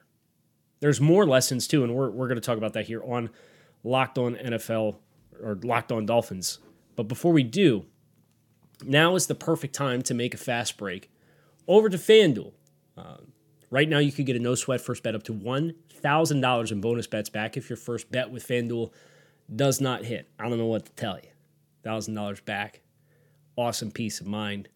There's 0.81 1.01
more 1.01 1.27
lessons 1.27 1.67
too, 1.67 1.83
and 1.83 1.95
we're, 1.95 2.11
we're 2.11 2.29
going 2.29 2.41
to 2.41 2.47
talk 2.47 2.59
about 2.59 2.75
that 2.75 2.87
here 2.87 3.03
on 3.03 3.31
Locked 3.83 4.19
On 4.19 4.35
NFL 4.37 4.97
or 5.43 5.59
Locked 5.63 5.91
On 5.91 6.07
Dolphins. 6.07 6.59
But 6.95 7.05
before 7.05 7.33
we 7.33 7.43
do, 7.43 7.87
now 8.85 9.15
is 9.17 9.27
the 9.27 9.35
perfect 9.35 9.75
time 9.75 10.03
to 10.03 10.15
make 10.15 10.35
a 10.35 10.39
fast 10.39 10.77
break 10.77 11.11
over 11.67 11.89
to 11.89 11.97
FanDuel. 11.97 12.53
Uh, 12.97 13.19
right 13.71 13.89
now, 13.89 13.99
you 13.99 14.13
could 14.13 14.27
get 14.27 14.37
a 14.37 14.41
no 14.41 14.55
sweat 14.55 14.81
first 14.81 15.03
bet 15.03 15.15
up 15.15 15.23
to 15.25 15.33
$1,000 15.33 16.73
in 16.73 16.81
bonus 16.81 17.07
bets 17.07 17.29
back 17.29 17.57
if 17.57 17.69
your 17.69 17.77
first 17.77 18.11
bet 18.11 18.31
with 18.31 18.47
FanDuel 18.47 18.93
does 19.55 19.81
not 19.81 20.05
hit. 20.05 20.29
I 20.39 20.49
don't 20.49 20.59
know 20.59 20.67
what 20.67 20.87
to 20.87 20.93
tell 20.93 21.17
you. 21.17 21.31
$1,000 21.85 22.45
back. 22.45 22.81
Awesome 23.57 23.91
peace 23.91 24.21
of 24.21 24.27
mind. 24.27 24.69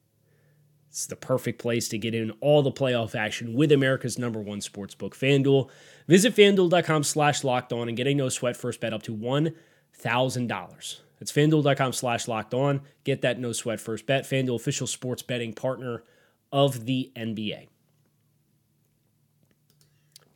It's 0.89 1.07
the 1.07 1.17
perfect 1.17 1.59
place 1.59 1.89
to 1.89 1.99
get 1.99 2.15
in 2.15 2.33
all 2.41 2.63
the 2.63 2.71
playoff 2.71 3.15
action 3.15 3.55
with 3.55 3.73
America's 3.73 4.19
number 4.19 4.41
one 4.41 4.61
sports 4.61 4.95
book, 4.95 5.17
FanDuel. 5.17 5.71
Visit 6.07 6.35
fanduel.com 6.35 7.05
slash 7.05 7.45
locked 7.45 7.73
on 7.73 7.89
and 7.89 7.97
get 7.97 8.07
a 8.07 8.15
no 8.15 8.29
sweat 8.29 8.57
first 8.57 8.81
bet 8.81 8.93
up 8.93 9.03
to 9.05 9.15
$1,000. 9.15 11.01
It's 11.21 11.33
fanduel.com 11.33 11.93
slash 11.93 12.29
locked 12.29 12.53
on. 12.53 12.83
Get 13.05 13.23
that 13.23 13.39
no 13.39 13.53
sweat 13.53 13.81
first 13.81 14.07
bet. 14.07 14.25
FanDuel, 14.25 14.57
official 14.57 14.87
sports 14.87 15.23
betting 15.23 15.55
partner 15.55 16.03
of 16.51 16.85
the 16.85 17.11
NBA. 17.17 17.69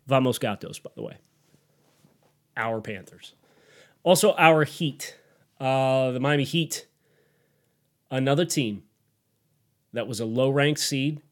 Vamos 0.06 0.38
Gatos, 0.38 0.78
by 0.78 0.90
the 0.94 1.02
way. 1.02 1.16
Our 2.56 2.80
Panthers. 2.80 3.34
Also, 4.06 4.36
our 4.38 4.62
Heat. 4.62 5.16
Uh, 5.58 6.12
the 6.12 6.20
Miami 6.20 6.44
Heat, 6.44 6.86
another 8.08 8.44
team 8.44 8.84
that 9.92 10.06
was 10.06 10.20
a 10.20 10.24
low 10.24 10.48
ranked 10.48 10.78
seed 10.78 11.22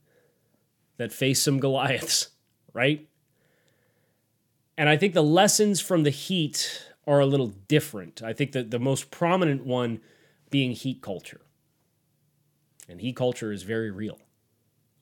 that 0.97 1.13
faced 1.13 1.45
some 1.45 1.61
Goliaths, 1.61 2.31
right? 2.73 3.07
And 4.77 4.89
I 4.89 4.97
think 4.97 5.15
the 5.15 5.23
lessons 5.23 5.81
from 5.81 6.03
the 6.03 6.11
Heat 6.11 6.89
are 7.07 7.21
a 7.21 7.27
little 7.27 7.55
different. 7.69 8.25
I 8.25 8.33
think 8.33 8.51
that 8.53 8.73
the 8.73 8.81
most 8.81 9.13
prominent 9.13 9.65
one 9.65 10.01
being 10.51 10.73
heat 10.73 11.01
culture. 11.01 11.43
And 12.89 13.01
heat 13.01 13.15
culture 13.15 13.53
is 13.53 13.63
very 13.63 13.93
real. 13.93 14.19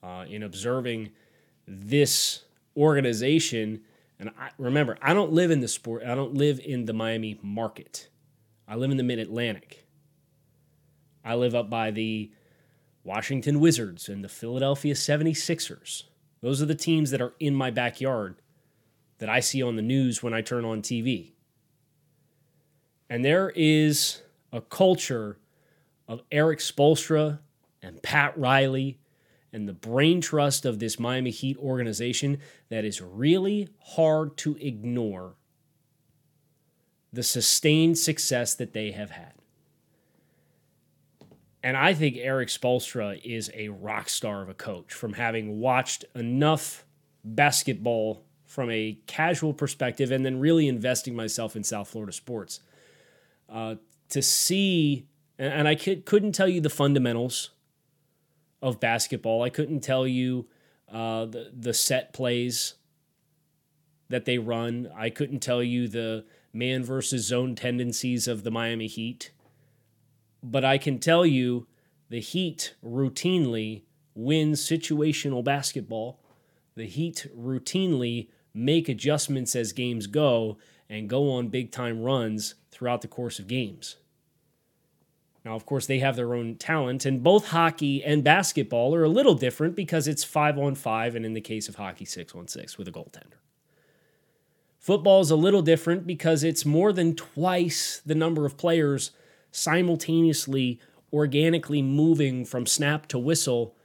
Uh, 0.03 0.25
in 0.29 0.43
observing 0.43 1.09
this 1.65 2.43
organization, 2.77 3.81
and 4.23 4.31
I, 4.39 4.51
remember, 4.57 4.97
I 5.01 5.13
don't 5.13 5.33
live 5.33 5.51
in 5.51 5.59
the 5.59 5.67
sport, 5.67 6.03
I 6.03 6.15
don't 6.15 6.33
live 6.33 6.61
in 6.63 6.85
the 6.85 6.93
Miami 6.93 7.37
market. 7.41 8.07
I 8.65 8.75
live 8.75 8.89
in 8.89 8.95
the 8.95 9.03
mid 9.03 9.19
Atlantic. 9.19 9.85
I 11.25 11.35
live 11.35 11.53
up 11.53 11.69
by 11.69 11.91
the 11.91 12.31
Washington 13.03 13.59
Wizards 13.59 14.07
and 14.07 14.23
the 14.23 14.29
Philadelphia 14.29 14.93
76ers. 14.93 16.03
Those 16.41 16.61
are 16.61 16.65
the 16.65 16.73
teams 16.73 17.11
that 17.11 17.21
are 17.21 17.33
in 17.37 17.53
my 17.53 17.69
backyard 17.69 18.41
that 19.17 19.27
I 19.27 19.41
see 19.41 19.61
on 19.61 19.75
the 19.75 19.81
news 19.81 20.23
when 20.23 20.33
I 20.33 20.39
turn 20.39 20.63
on 20.63 20.81
TV. 20.81 21.33
And 23.09 23.25
there 23.25 23.51
is 23.57 24.21
a 24.53 24.61
culture 24.61 25.37
of 26.07 26.23
Erik 26.31 26.59
Spoelstra 26.59 27.39
and 27.81 28.01
Pat 28.01 28.37
Riley 28.39 28.99
and 29.53 29.67
the 29.67 29.73
brain 29.73 30.19
trust 30.19 30.65
of 30.65 30.79
this 30.79 30.99
Miami 30.99 31.29
Heat 31.29 31.57
organization 31.57 32.39
that 32.69 32.83
is 32.83 33.01
really 33.01 33.69
hard 33.79 34.35
to 34.37 34.57
ignore 34.59 35.35
the 37.13 37.23
sustained 37.23 37.99
success 37.99 38.55
that 38.55 38.73
they 38.73 38.91
have 38.91 39.11
had. 39.11 39.33
And 41.61 41.77
I 41.77 41.93
think 41.93 42.17
Erik 42.17 42.49
Spoelstra 42.49 43.21
is 43.23 43.49
a 43.53 43.69
rock 43.69 44.09
star 44.09 44.41
of 44.41 44.49
a 44.49 44.53
coach 44.53 44.91
from 44.91 45.13
having 45.13 45.59
watched 45.59 46.03
enough 46.13 46.83
basketball 47.23 48.25
from 48.45 48.69
a 48.69 48.97
casual 49.07 49.53
perspective 49.53 50.11
and 50.11 50.25
then 50.25 50.39
really 50.39 50.67
investing 50.67 51.15
myself 51.15 51.55
in 51.55 51.63
South 51.63 51.87
Florida 51.87 52.11
sports 52.11 52.59
uh, 53.47 53.75
to 54.09 54.21
see. 54.21 55.07
And, 55.39 55.53
and 55.53 55.67
I 55.67 55.75
could, 55.75 56.05
couldn't 56.05 56.33
tell 56.33 56.49
you 56.49 56.59
the 56.59 56.69
fundamentals 56.69 57.51
of 58.63 58.79
basketball. 58.79 59.43
I 59.43 59.49
couldn't 59.49 59.81
tell 59.81 60.07
you 60.07 60.47
uh, 60.91 61.25
the 61.25 61.51
the 61.55 61.73
set 61.75 62.13
plays 62.13 62.73
that 64.09 64.25
they 64.25 64.39
run. 64.39 64.89
I 64.95 65.11
couldn't 65.11 65.41
tell 65.41 65.61
you 65.61 65.87
the 65.87 66.25
man 66.51 66.83
versus 66.83 67.27
zone 67.27 67.53
tendencies 67.53 68.27
of 68.27 68.43
the 68.43 68.51
Miami 68.51 68.87
Heat 68.87 69.31
but 70.43 70.65
I 70.65 70.77
can 70.77 70.99
tell 70.99 71.25
you 71.25 71.67
the 72.09 72.19
Heat 72.19 72.75
routinely 72.83 73.83
win 74.13 74.51
situational 74.51 75.43
basketball. 75.43 76.19
The 76.75 76.85
Heat 76.85 77.27
routinely 77.35 78.27
make 78.53 78.89
adjustments 78.89 79.55
as 79.55 79.71
games 79.71 80.05
go 80.05 80.57
and 80.89 81.09
go 81.09 81.31
on 81.31 81.47
big 81.47 81.71
time 81.71 82.03
runs 82.03 82.55
throughout 82.69 83.01
the 83.01 83.07
course 83.07 83.39
of 83.39 83.47
games. 83.47 83.95
Now, 85.45 85.55
of 85.55 85.65
course, 85.65 85.87
they 85.87 85.99
have 85.99 86.15
their 86.15 86.33
own 86.33 86.55
talent, 86.55 87.05
and 87.05 87.21
both 87.21 87.47
hockey 87.47 88.03
and 88.03 88.23
basketball 88.23 88.95
are 88.95 89.03
a 89.03 89.09
little 89.09 89.35
different 89.35 89.75
because 89.75 90.07
it's 90.07 90.23
five 90.23 90.57
on 90.57 90.75
five, 90.75 91.15
and 91.15 91.25
in 91.25 91.33
the 91.33 91.41
case 91.41 91.67
of 91.67 91.75
hockey, 91.75 92.05
six 92.05 92.33
on 92.33 92.47
six 92.47 92.77
with 92.77 92.87
a 92.87 92.91
goaltender. 92.91 93.39
Football 94.79 95.21
is 95.21 95.31
a 95.31 95.35
little 95.35 95.61
different 95.61 96.07
because 96.07 96.43
it's 96.43 96.65
more 96.65 96.93
than 96.93 97.15
twice 97.15 98.01
the 98.05 98.15
number 98.15 98.45
of 98.45 98.57
players 98.57 99.11
simultaneously 99.51 100.79
organically 101.11 101.81
moving 101.81 102.43
from 102.45 102.65
snap 102.65 103.07
to 103.07 103.19
whistle, 103.19 103.75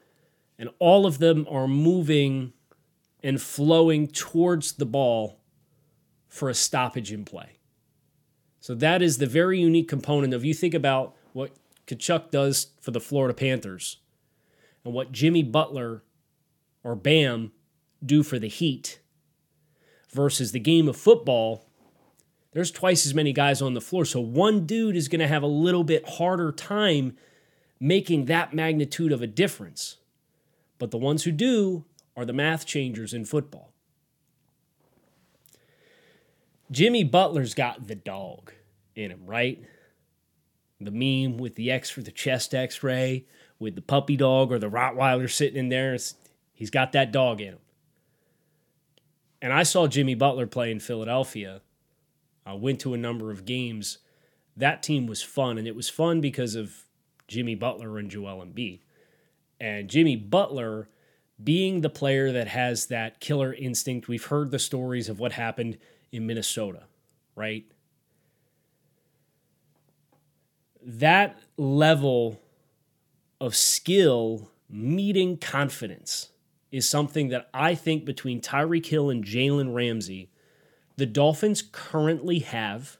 and 0.58 0.70
all 0.78 1.06
of 1.06 1.18
them 1.18 1.46
are 1.50 1.68
moving 1.68 2.52
and 3.22 3.42
flowing 3.42 4.06
towards 4.06 4.72
the 4.72 4.86
ball 4.86 5.40
for 6.28 6.48
a 6.48 6.54
stoppage 6.54 7.12
in 7.12 7.24
play. 7.24 7.58
So 8.60 8.74
that 8.76 9.02
is 9.02 9.18
the 9.18 9.26
very 9.26 9.60
unique 9.60 9.88
component 9.88 10.32
of 10.34 10.44
you 10.44 10.54
think 10.54 10.74
about 10.74 11.14
what 11.38 11.52
Tkachuk 11.87 12.33
does 12.33 12.73
for 12.80 12.90
the 12.90 13.00
Florida 13.00 13.33
Panthers 13.33 13.99
and 14.85 14.92
what 14.92 15.12
Jimmy 15.12 15.45
Butler 15.45 16.02
or 16.83 16.97
Bam 16.97 17.52
do 18.04 18.25
for 18.25 18.38
the 18.38 18.49
Heat 18.49 18.99
versus 20.12 20.50
the 20.50 20.59
game 20.59 20.88
of 20.88 20.97
football 20.97 21.64
there's 22.52 22.71
twice 22.71 23.07
as 23.07 23.14
many 23.14 23.33
guys 23.33 23.61
on 23.61 23.75
the 23.75 23.80
floor. 23.80 24.04
So 24.04 24.21
one 24.21 24.64
dude 24.66 24.97
is 24.97 25.07
going 25.07 25.21
to 25.21 25.28
have 25.28 25.42
a 25.42 25.47
little 25.47 25.85
bit 25.85 26.09
harder 26.09 26.50
time 26.50 27.16
making 27.78 28.25
that 28.25 28.54
magnitude 28.54 29.12
of 29.12 29.23
a 29.23 29.26
difference. 29.26 29.99
But 30.78 30.90
the 30.90 30.99
ones 30.99 31.25
who 31.25 31.30
do 31.30 31.85
are 32.16 32.25
the 32.25 32.33
math 32.33 32.64
changers 32.64 33.12
in 33.12 33.26
football. 33.26 33.71
Jimmy 36.71 37.04
Butler's 37.04 37.54
got 37.54 37.87
the 37.87 37.95
dog 37.95 38.52
in 38.97 39.11
him, 39.11 39.26
right? 39.26 39.62
The 40.80 40.90
meme 40.90 41.38
with 41.38 41.56
the 41.56 41.70
X 41.70 41.90
for 41.90 42.02
the 42.02 42.12
chest 42.12 42.54
x 42.54 42.82
ray, 42.82 43.26
with 43.58 43.75
the 43.75 43.82
puppy 43.82 44.16
dog 44.16 44.52
or 44.52 44.58
the 44.58 44.70
Rottweiler 44.70 45.30
sitting 45.30 45.58
in 45.58 45.68
there. 45.68 45.97
He's 46.52 46.70
got 46.70 46.92
that 46.92 47.12
dog 47.12 47.40
in 47.40 47.54
him. 47.54 47.58
And 49.42 49.52
I 49.52 49.64
saw 49.64 49.87
Jimmy 49.87 50.14
Butler 50.14 50.47
play 50.47 50.70
in 50.70 50.80
Philadelphia 50.80 51.62
I 52.49 52.54
went 52.54 52.80
to 52.80 52.94
a 52.94 52.99
number 52.99 53.30
of 53.30 53.44
games. 53.44 53.99
That 54.56 54.82
team 54.82 55.06
was 55.06 55.23
fun, 55.23 55.58
and 55.58 55.68
it 55.68 55.76
was 55.76 55.90
fun 55.90 56.23
because 56.23 56.54
of 56.54 56.87
Jimmy 57.26 57.54
Butler 57.54 57.99
and 57.99 58.11
Joel 58.11 58.42
Embiid. 58.42 58.80
And 59.61 59.90
Jimmy 59.90 60.16
Butler 60.16 60.88
being 61.44 61.82
the 61.82 61.90
player 61.90 62.32
that 62.32 62.49
has 62.49 62.87
that 62.87 63.20
killer 63.20 63.52
instinct. 63.52 64.08
We've 64.08 64.25
heard 64.25 64.50
the 64.50 64.58
stories 64.58 65.11
of 65.11 65.20
what 65.20 65.32
happened 65.32 65.76
in 66.11 66.26
Minnesota, 66.26 66.85
right? 67.37 67.66
That 70.88 71.38
level 71.59 72.40
of 73.40 73.54
skill 73.54 74.50
meeting 74.71 75.37
confidence 75.37 76.30
is 76.73 76.88
something 76.88 77.28
that 77.28 77.49
I 77.52 77.75
think 77.75 78.04
between 78.04 78.40
Tyreek 78.40 78.87
Hill 78.87 79.11
and 79.11 79.23
Jalen 79.23 79.75
Ramsey 79.75 80.30
the 80.99 81.07
Dolphins 81.07 81.62
currently 81.62 82.40
have 82.40 82.97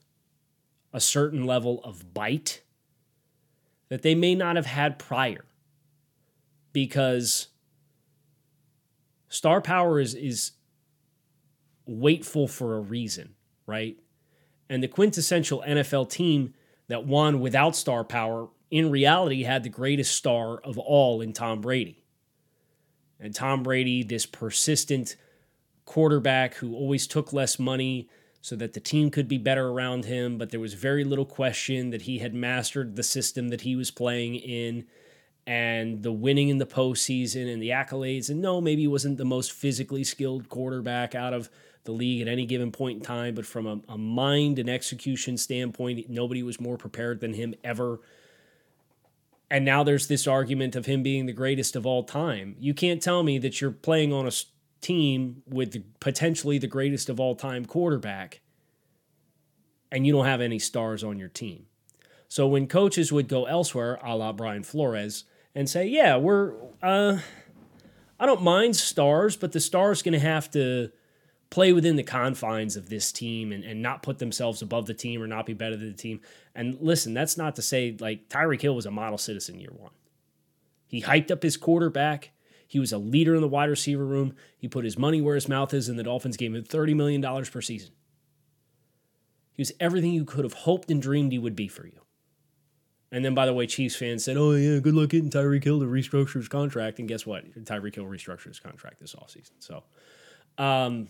a 0.92 1.00
certain 1.00 1.45
level 1.45 1.80
of 1.83 2.14
bite 2.14 2.62
that 3.88 4.02
they 4.02 4.14
may 4.14 4.37
not 4.37 4.54
have 4.54 4.66
had 4.66 5.00
prior 5.00 5.45
because 6.73 7.49
star 9.28 9.61
power 9.61 9.99
is 9.99 10.14
is 10.14 10.52
waitful 11.87 12.47
for 12.47 12.76
a 12.76 12.80
reason, 12.80 13.35
right? 13.66 13.99
And 14.71 14.80
the 14.80 14.88
quintessential 14.88 15.64
NFL 15.66 16.09
team 16.09 16.54
that 16.88 17.07
one 17.07 17.40
without 17.40 17.76
star 17.76 18.04
power 18.04 18.49
in 18.71 18.90
reality 18.90 19.45
had 19.45 19.62
the 19.62 19.68
greatest 19.68 20.14
star 20.14 20.59
of 20.59 20.78
all 20.78 21.21
in 21.21 21.33
Tom 21.33 21.61
Brady. 21.61 22.04
And 23.21 23.35
Tom 23.35 23.62
Brady, 23.62 24.02
this 24.02 24.26
persistent 24.26 25.16
quarterback 25.85 26.54
who 26.54 26.75
always 26.75 27.07
took 27.07 27.33
less 27.33 27.59
money 27.59 28.09
so 28.40 28.54
that 28.57 28.73
the 28.73 28.80
team 28.80 29.11
could 29.11 29.26
be 29.26 29.38
better 29.38 29.68
around 29.68 30.04
him, 30.04 30.38
but 30.38 30.50
there 30.50 30.61
was 30.61 30.75
very 30.75 31.02
little 31.02 31.25
question 31.25 31.90
that 31.90 32.02
he 32.02 32.18
had 32.18 32.35
mastered 32.35 32.95
the 32.95 33.02
system 33.02 33.49
that 33.49 33.62
he 33.62 33.75
was 33.75 33.90
playing 33.90 34.37
in 34.37 34.87
and 35.47 36.02
the 36.02 36.12
winning 36.12 36.50
in 36.50 36.59
the 36.59 36.66
postseason 36.66 37.52
and 37.52 37.62
the 37.62 37.71
accolades. 37.71 38.28
And 38.28 38.40
no, 38.40 38.61
maybe 38.61 38.83
he 38.83 38.88
wasn't 38.88 39.16
the 39.16 39.25
most 39.25 39.50
physically 39.50 40.04
skilled 40.04 40.49
quarterback 40.49 41.14
out 41.14 41.33
of 41.33 41.49
the 41.88 41.92
league 41.92 42.21
at 42.21 42.28
any 42.28 42.45
given 42.45 42.71
point 42.71 42.99
in 42.99 43.02
time, 43.02 43.35
but 43.35 43.47
from 43.47 43.66
a, 43.66 43.80
a 43.88 43.97
mind 43.97 44.59
and 44.59 44.68
execution 44.68 45.38
standpoint, 45.38 46.11
nobody 46.11 46.42
was 46.42 46.61
more 46.61 46.76
prepared 46.76 47.21
than 47.21 47.33
him 47.33 47.54
ever. 47.64 48.00
And 49.50 49.64
now 49.64 49.83
there's 49.83 50.07
this 50.07 50.26
argument 50.26 50.76
of 50.76 50.85
him 50.85 51.02
being 51.02 51.25
the 51.25 51.33
greatest 51.33 51.75
of 51.75 51.87
all 51.87 52.04
time. 52.04 52.57
You 52.61 52.75
can't 52.75 53.00
tell 53.02 53.23
me 53.23 53.38
that 53.38 53.62
you're 53.62 53.71
playing 53.71 54.12
on 54.12 54.26
a 54.26 54.33
team 54.83 55.42
with 55.49 55.83
potentially 55.99 56.59
the 56.59 56.66
greatest 56.66 57.09
of 57.09 57.18
all 57.18 57.35
time 57.35 57.64
quarterback 57.64 58.42
and 59.90 60.07
you 60.07 60.12
don't 60.12 60.26
have 60.26 60.42
any 60.42 60.59
stars 60.59 61.02
on 61.02 61.18
your 61.18 61.30
team. 61.30 61.64
So 62.28 62.47
when 62.47 62.66
coaches 62.66 63.11
would 63.11 63.28
go 63.28 63.47
elsewhere, 63.47 63.99
a 64.04 64.14
la 64.14 64.35
Brian 64.35 64.62
Flores, 64.62 65.25
and 65.54 65.71
say, 65.71 65.87
"Yeah, 65.87 66.18
we're 66.18 66.52
uh, 66.83 67.21
I 68.21 68.26
don't 68.26 68.42
mind 68.42 68.76
stars, 68.76 69.37
but 69.37 69.52
the 69.52 69.61
stars 69.61 70.02
going 70.02 70.12
to 70.12 70.18
have 70.18 70.50
to 70.50 70.90
play 71.50 71.73
within 71.73 71.97
the 71.97 72.02
confines 72.02 72.76
of 72.76 72.88
this 72.88 73.12
team 73.12 73.52
and, 73.52 73.64
and 73.64 73.81
not 73.83 74.02
put 74.02 74.19
themselves 74.19 74.62
above 74.62 74.87
the 74.87 74.95
team 74.95 75.23
or 75.23 75.26
not 75.26 75.47
be 75.47 75.55
better 75.55 75.76
than 75.76 75.88
the 75.88 75.97
team." 75.97 76.21
And 76.55 76.78
listen, 76.81 77.14
that's 77.14 77.37
not 77.37 77.57
to 77.57 77.62
say 77.62 77.97
like 77.99 78.28
Tyreek 78.28 78.61
Hill 78.61 78.75
was 78.75 78.87
a 78.87 78.90
model 78.90 79.19
citizen 79.19 79.59
year 79.59 79.73
one. 79.73 79.93
He 80.88 81.02
hyped 81.02 81.31
up 81.31 81.43
his 81.43 81.57
quarterback. 81.57 82.31
He 82.67 82.78
was 82.78 82.93
a 82.93 82.99
leader 82.99 83.35
in 83.35 83.40
the 83.40 83.49
wide 83.49 83.71
receiver 83.71 84.05
room. 84.05 84.35
He 84.57 84.69
put 84.69 84.85
his 84.85 84.99
money 84.99 85.21
where 85.21 85.35
his 85.35 85.49
mouth 85.49 85.73
is, 85.73 85.88
and 85.88 85.99
the 85.99 86.02
Dolphins 86.02 86.37
gave 86.37 86.55
him 86.55 86.62
$30 86.62 86.95
million 86.95 87.23
per 87.23 87.61
season. 87.62 87.93
He 89.52 89.62
was 89.62 89.73
everything 89.81 90.12
you 90.12 90.25
could 90.25 90.45
have 90.45 90.52
hoped 90.52 90.90
and 90.90 91.00
dreamed 91.00 91.33
he 91.33 91.38
would 91.38 91.57
be 91.57 91.67
for 91.67 91.87
you. 91.87 92.00
And 93.11 93.25
then, 93.25 93.35
by 93.35 93.47
the 93.47 93.55
way, 93.55 93.67
Chiefs 93.67 93.97
fans 93.97 94.23
said, 94.23 94.37
"Oh 94.37 94.52
yeah, 94.52 94.78
good 94.81 94.95
luck 94.95 95.09
getting 95.09 95.31
Tyreek 95.31 95.64
Hill 95.64 95.81
to 95.81 95.87
restructure 95.87 96.35
his 96.35 96.49
contract." 96.49 96.99
And 96.99 97.09
guess 97.09 97.25
what? 97.25 97.50
Tyreek 97.64 97.95
Hill 97.95 98.05
restructured 98.05 98.49
his 98.49 98.61
contract 98.61 99.00
this 99.00 99.14
offseason. 99.14 99.52
So, 99.61 99.83
um, 100.59 101.09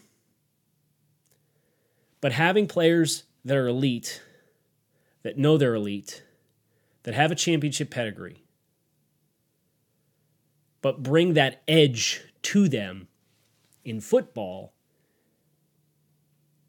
but 2.21 2.33
having 2.33 2.67
players 2.67 3.25
that 3.45 3.57
are 3.57 3.69
elite, 3.69 4.23
that 5.23 5.39
know 5.39 5.57
they're 5.57 5.75
elite, 5.75 6.23
that 7.05 7.15
have 7.15 7.31
a 7.31 7.35
championship 7.35 7.91
pedigree, 7.91 8.45
but 10.83 11.03
bring 11.03 11.35
that 11.35 11.63
edge 11.67 12.23
to 12.43 12.69
them 12.69 13.09
in 13.85 14.01
football, 14.01 14.73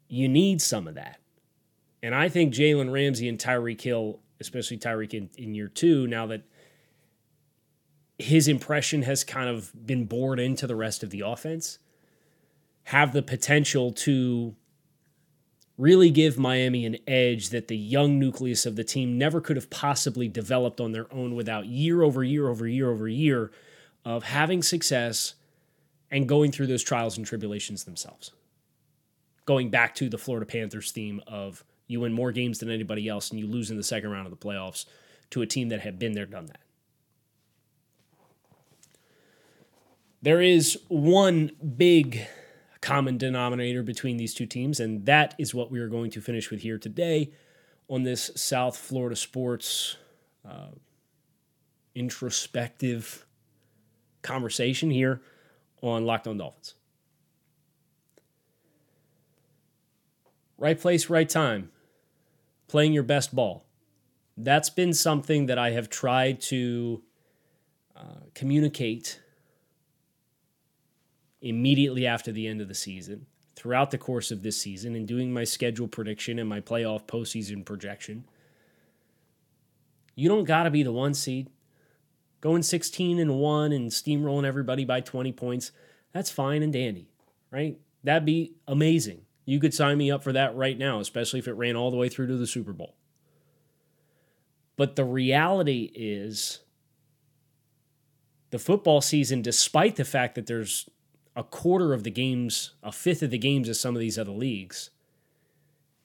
you 0.08 0.28
need 0.28 0.60
some 0.60 0.88
of 0.88 0.94
that. 0.94 1.20
And 2.02 2.14
I 2.14 2.28
think 2.28 2.54
Jalen 2.54 2.92
Ramsey 2.92 3.28
and 3.28 3.38
Tyreek 3.38 3.80
Hill 3.80 4.20
especially 4.40 4.78
Tyreek 4.78 5.14
in, 5.14 5.30
in 5.36 5.54
year 5.54 5.68
two, 5.68 6.06
now 6.06 6.26
that 6.26 6.42
his 8.18 8.48
impression 8.48 9.02
has 9.02 9.22
kind 9.22 9.48
of 9.48 9.70
been 9.86 10.06
bored 10.06 10.40
into 10.40 10.66
the 10.66 10.76
rest 10.76 11.02
of 11.02 11.10
the 11.10 11.20
offense, 11.20 11.78
have 12.84 13.12
the 13.12 13.22
potential 13.22 13.92
to 13.92 14.56
really 15.80 16.10
give 16.10 16.38
Miami 16.38 16.84
an 16.84 16.98
edge 17.06 17.48
that 17.48 17.68
the 17.68 17.76
young 17.76 18.18
nucleus 18.18 18.66
of 18.66 18.76
the 18.76 18.84
team 18.84 19.16
never 19.16 19.40
could 19.40 19.56
have 19.56 19.70
possibly 19.70 20.28
developed 20.28 20.78
on 20.78 20.92
their 20.92 21.12
own 21.12 21.34
without 21.34 21.64
year 21.64 22.02
over 22.02 22.22
year 22.22 22.48
over 22.48 22.68
year 22.68 22.90
over 22.90 23.08
year 23.08 23.50
of 24.04 24.24
having 24.24 24.62
success 24.62 25.34
and 26.10 26.28
going 26.28 26.52
through 26.52 26.66
those 26.66 26.82
trials 26.82 27.16
and 27.16 27.26
tribulations 27.26 27.84
themselves. 27.84 28.32
Going 29.46 29.70
back 29.70 29.94
to 29.94 30.10
the 30.10 30.18
Florida 30.18 30.44
Panthers 30.44 30.90
theme 30.90 31.22
of 31.26 31.64
you 31.86 32.00
win 32.00 32.12
more 32.12 32.30
games 32.30 32.58
than 32.58 32.70
anybody 32.70 33.08
else, 33.08 33.30
and 33.30 33.40
you 33.40 33.46
lose 33.46 33.70
in 33.70 33.76
the 33.78 33.82
second 33.82 34.10
round 34.10 34.26
of 34.26 34.30
the 34.30 34.36
playoffs 34.36 34.84
to 35.30 35.40
a 35.40 35.46
team 35.46 35.70
that 35.70 35.80
had 35.80 35.98
been 35.98 36.12
there, 36.12 36.26
done 36.26 36.46
that. 36.46 36.60
There 40.22 40.42
is 40.42 40.78
one 40.88 41.50
big 41.76 42.26
common 42.80 43.18
denominator 43.18 43.82
between 43.82 44.16
these 44.16 44.34
two 44.34 44.46
teams, 44.46 44.80
and 44.80 45.06
that 45.06 45.34
is 45.38 45.54
what 45.54 45.70
we 45.70 45.80
are 45.80 45.88
going 45.88 46.10
to 46.10 46.20
finish 46.20 46.50
with 46.50 46.60
here 46.60 46.78
today 46.78 47.30
on 47.88 48.02
this 48.02 48.30
South 48.36 48.76
Florida 48.76 49.16
sports 49.16 49.96
uh, 50.48 50.68
introspective 51.94 53.26
conversation 54.22 54.90
here 54.90 55.20
on 55.82 56.04
Locked 56.04 56.28
On 56.28 56.38
Dolphins. 56.38 56.74
Right 60.56 60.78
place, 60.78 61.08
right 61.08 61.28
time 61.28 61.70
playing 62.68 62.92
your 62.92 63.02
best 63.02 63.34
ball. 63.34 63.66
That's 64.36 64.70
been 64.70 64.92
something 64.92 65.46
that 65.46 65.58
I 65.58 65.72
have 65.72 65.90
tried 65.90 66.40
to 66.42 67.02
uh, 67.96 68.20
communicate 68.32 69.20
immediately 71.40 72.06
after 72.06 72.32
the 72.32 72.46
end 72.46 72.60
of 72.60 72.68
the 72.68 72.74
season, 72.74 73.26
throughout 73.56 73.90
the 73.90 73.98
course 73.98 74.30
of 74.30 74.42
this 74.42 74.60
season, 74.60 74.94
and 74.94 75.06
doing 75.06 75.32
my 75.32 75.44
schedule 75.44 75.88
prediction 75.88 76.38
and 76.38 76.48
my 76.48 76.60
playoff 76.60 77.06
postseason 77.06 77.64
projection. 77.64 78.24
You 80.14 80.28
don't 80.28 80.44
got 80.44 80.64
to 80.64 80.70
be 80.70 80.82
the 80.82 80.92
one 80.92 81.14
seed. 81.14 81.48
Going 82.40 82.62
16 82.62 83.18
and 83.18 83.38
1 83.38 83.72
and 83.72 83.90
steamrolling 83.90 84.46
everybody 84.46 84.84
by 84.84 85.00
20 85.00 85.32
points, 85.32 85.72
that's 86.12 86.30
fine 86.30 86.62
and 86.62 86.72
dandy, 86.72 87.10
right? 87.50 87.78
That'd 88.02 88.24
be 88.24 88.54
amazing. 88.66 89.22
You 89.44 89.60
could 89.60 89.74
sign 89.74 89.98
me 89.98 90.10
up 90.10 90.22
for 90.22 90.32
that 90.32 90.54
right 90.56 90.78
now, 90.78 91.00
especially 91.00 91.38
if 91.38 91.48
it 91.48 91.52
ran 91.52 91.76
all 91.76 91.90
the 91.90 91.96
way 91.96 92.08
through 92.08 92.28
to 92.28 92.36
the 92.36 92.46
Super 92.46 92.72
Bowl. 92.72 92.94
But 94.76 94.96
the 94.96 95.04
reality 95.04 95.92
is 95.94 96.60
the 98.50 98.58
football 98.58 99.00
season, 99.00 99.42
despite 99.42 99.96
the 99.96 100.04
fact 100.04 100.34
that 100.36 100.46
there's 100.46 100.88
a 101.36 101.44
quarter 101.44 101.92
of 101.92 102.02
the 102.02 102.10
games, 102.10 102.72
a 102.82 102.92
fifth 102.92 103.22
of 103.22 103.30
the 103.30 103.38
games 103.38 103.68
of 103.68 103.76
some 103.76 103.94
of 103.94 104.00
these 104.00 104.18
other 104.18 104.32
leagues, 104.32 104.90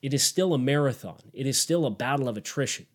it 0.02 0.14
is 0.14 0.22
still 0.22 0.54
a 0.54 0.58
marathon. 0.58 1.18
It 1.32 1.46
is 1.46 1.58
still 1.58 1.84
a 1.84 1.90
battle 1.90 2.28
of 2.28 2.36
attrition. 2.36 2.86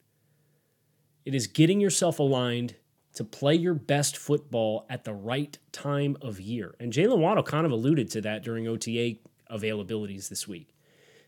It 1.25 1.35
is 1.35 1.47
getting 1.47 1.81
yourself 1.81 2.19
aligned 2.19 2.75
to 3.13 3.23
play 3.23 3.55
your 3.55 3.73
best 3.73 4.15
football 4.15 4.85
at 4.89 5.03
the 5.03 5.13
right 5.13 5.57
time 5.71 6.15
of 6.21 6.39
year. 6.39 6.75
And 6.79 6.93
Jaylen 6.93 7.19
Waddle 7.19 7.43
kind 7.43 7.65
of 7.65 7.71
alluded 7.71 8.09
to 8.11 8.21
that 8.21 8.43
during 8.43 8.67
OTA 8.67 9.15
availabilities 9.51 10.29
this 10.29 10.47
week. 10.47 10.73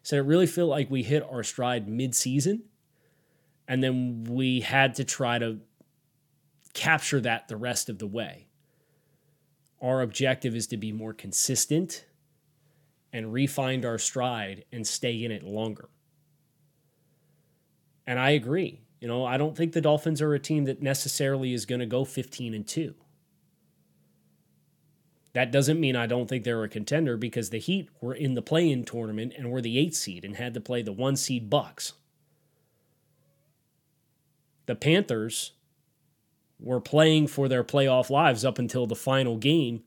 So 0.02 0.16
it 0.16 0.26
really 0.26 0.48
felt 0.48 0.70
like 0.70 0.90
we 0.90 1.04
hit 1.04 1.24
our 1.30 1.44
stride 1.44 1.88
mid-season, 1.88 2.64
and 3.68 3.84
then 3.84 4.24
we 4.24 4.62
had 4.62 4.96
to 4.96 5.04
try 5.04 5.40
to 5.40 5.60
capture 6.74 7.22
that 7.22 7.48
the 7.48 7.58
rest 7.58 7.90
of 7.90 8.00
the 8.00 8.08
way. 8.08 8.48
Our 9.84 10.02
objective 10.02 10.56
is 10.56 10.66
to 10.68 10.78
be 10.78 10.94
more 10.94 11.14
consistent 11.14 12.06
and 13.12 13.34
refine 13.34 13.84
our 13.84 13.98
stride 13.98 14.64
and 14.72 14.88
stay 14.88 15.24
in 15.24 15.32
it 15.32 15.44
longer. 15.44 15.90
And 18.08 18.18
I 18.18 18.32
agree. 18.32 18.82
You 19.02 19.10
know, 19.10 19.26
I 19.26 19.36
don't 19.38 19.58
think 19.58 19.74
the 19.74 19.82
Dolphins 19.82 20.22
are 20.22 20.34
a 20.34 20.40
team 20.40 20.64
that 20.64 20.82
necessarily 20.82 21.54
is 21.54 21.66
going 21.66 21.80
to 21.80 21.86
go 21.86 22.06
15 22.06 22.54
and 22.54 22.66
2. 22.66 22.96
That 25.34 25.52
doesn't 25.52 25.80
mean 25.80 25.96
I 25.96 26.06
don't 26.06 26.30
think 26.30 26.44
they're 26.44 26.64
a 26.64 26.70
contender 26.70 27.18
because 27.18 27.50
the 27.50 27.58
Heat 27.58 27.90
were 28.00 28.14
in 28.14 28.36
the 28.36 28.42
play-in 28.42 28.86
tournament 28.86 29.34
and 29.38 29.52
were 29.52 29.62
the 29.62 29.78
eighth 29.78 29.96
seed 29.96 30.24
and 30.24 30.38
had 30.38 30.54
to 30.54 30.62
play 30.62 30.82
the 30.82 30.94
one 30.94 31.18
seed 31.18 31.50
Bucks. 31.50 31.94
The 34.68 34.76
Panthers 34.76 35.52
were 36.64 36.80
playing 36.80 37.28
for 37.28 37.48
their 37.48 37.64
playoff 37.64 38.10
lives 38.10 38.46
up 38.46 38.58
until 38.58 38.88
the 38.88 38.96
final 38.96 39.38
game, 39.38 39.84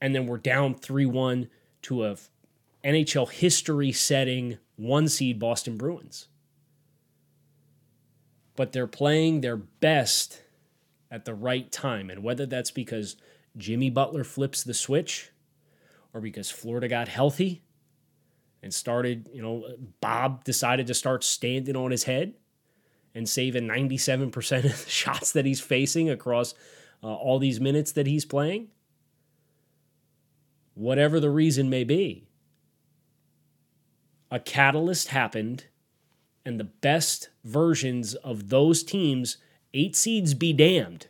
and 0.00 0.14
then 0.14 0.26
we're 0.26 0.36
down 0.36 0.74
3 0.74 1.06
1 1.06 1.48
to 1.82 2.04
a 2.04 2.16
NHL 2.84 3.30
history 3.30 3.90
setting 3.90 4.58
one 4.76 5.08
seed 5.08 5.38
Boston 5.38 5.76
Bruins. 5.76 6.28
But 8.54 8.72
they're 8.72 8.86
playing 8.86 9.40
their 9.40 9.56
best 9.56 10.42
at 11.10 11.24
the 11.24 11.34
right 11.34 11.70
time. 11.72 12.10
And 12.10 12.22
whether 12.22 12.46
that's 12.46 12.70
because 12.70 13.16
Jimmy 13.56 13.90
Butler 13.90 14.24
flips 14.24 14.62
the 14.62 14.74
switch 14.74 15.30
or 16.12 16.20
because 16.20 16.50
Florida 16.50 16.88
got 16.88 17.08
healthy 17.08 17.62
and 18.62 18.72
started, 18.72 19.28
you 19.32 19.42
know, 19.42 19.66
Bob 20.00 20.44
decided 20.44 20.86
to 20.86 20.94
start 20.94 21.24
standing 21.24 21.76
on 21.76 21.90
his 21.90 22.04
head 22.04 22.34
and 23.16 23.26
saving 23.26 23.66
97% 23.66 24.56
of 24.56 24.62
the 24.62 24.68
shots 24.90 25.32
that 25.32 25.46
he's 25.46 25.60
facing 25.60 26.10
across 26.10 26.54
uh, 27.02 27.06
all 27.06 27.38
these 27.38 27.58
minutes 27.58 27.90
that 27.92 28.06
he's 28.06 28.26
playing. 28.26 28.68
Whatever 30.74 31.18
the 31.18 31.30
reason 31.30 31.70
may 31.70 31.82
be, 31.82 32.28
a 34.30 34.38
catalyst 34.38 35.08
happened, 35.08 35.64
and 36.44 36.60
the 36.60 36.64
best 36.64 37.30
versions 37.42 38.14
of 38.16 38.50
those 38.50 38.84
teams 38.84 39.38
eight 39.72 39.96
seeds 39.96 40.34
be 40.34 40.52
damned, 40.52 41.06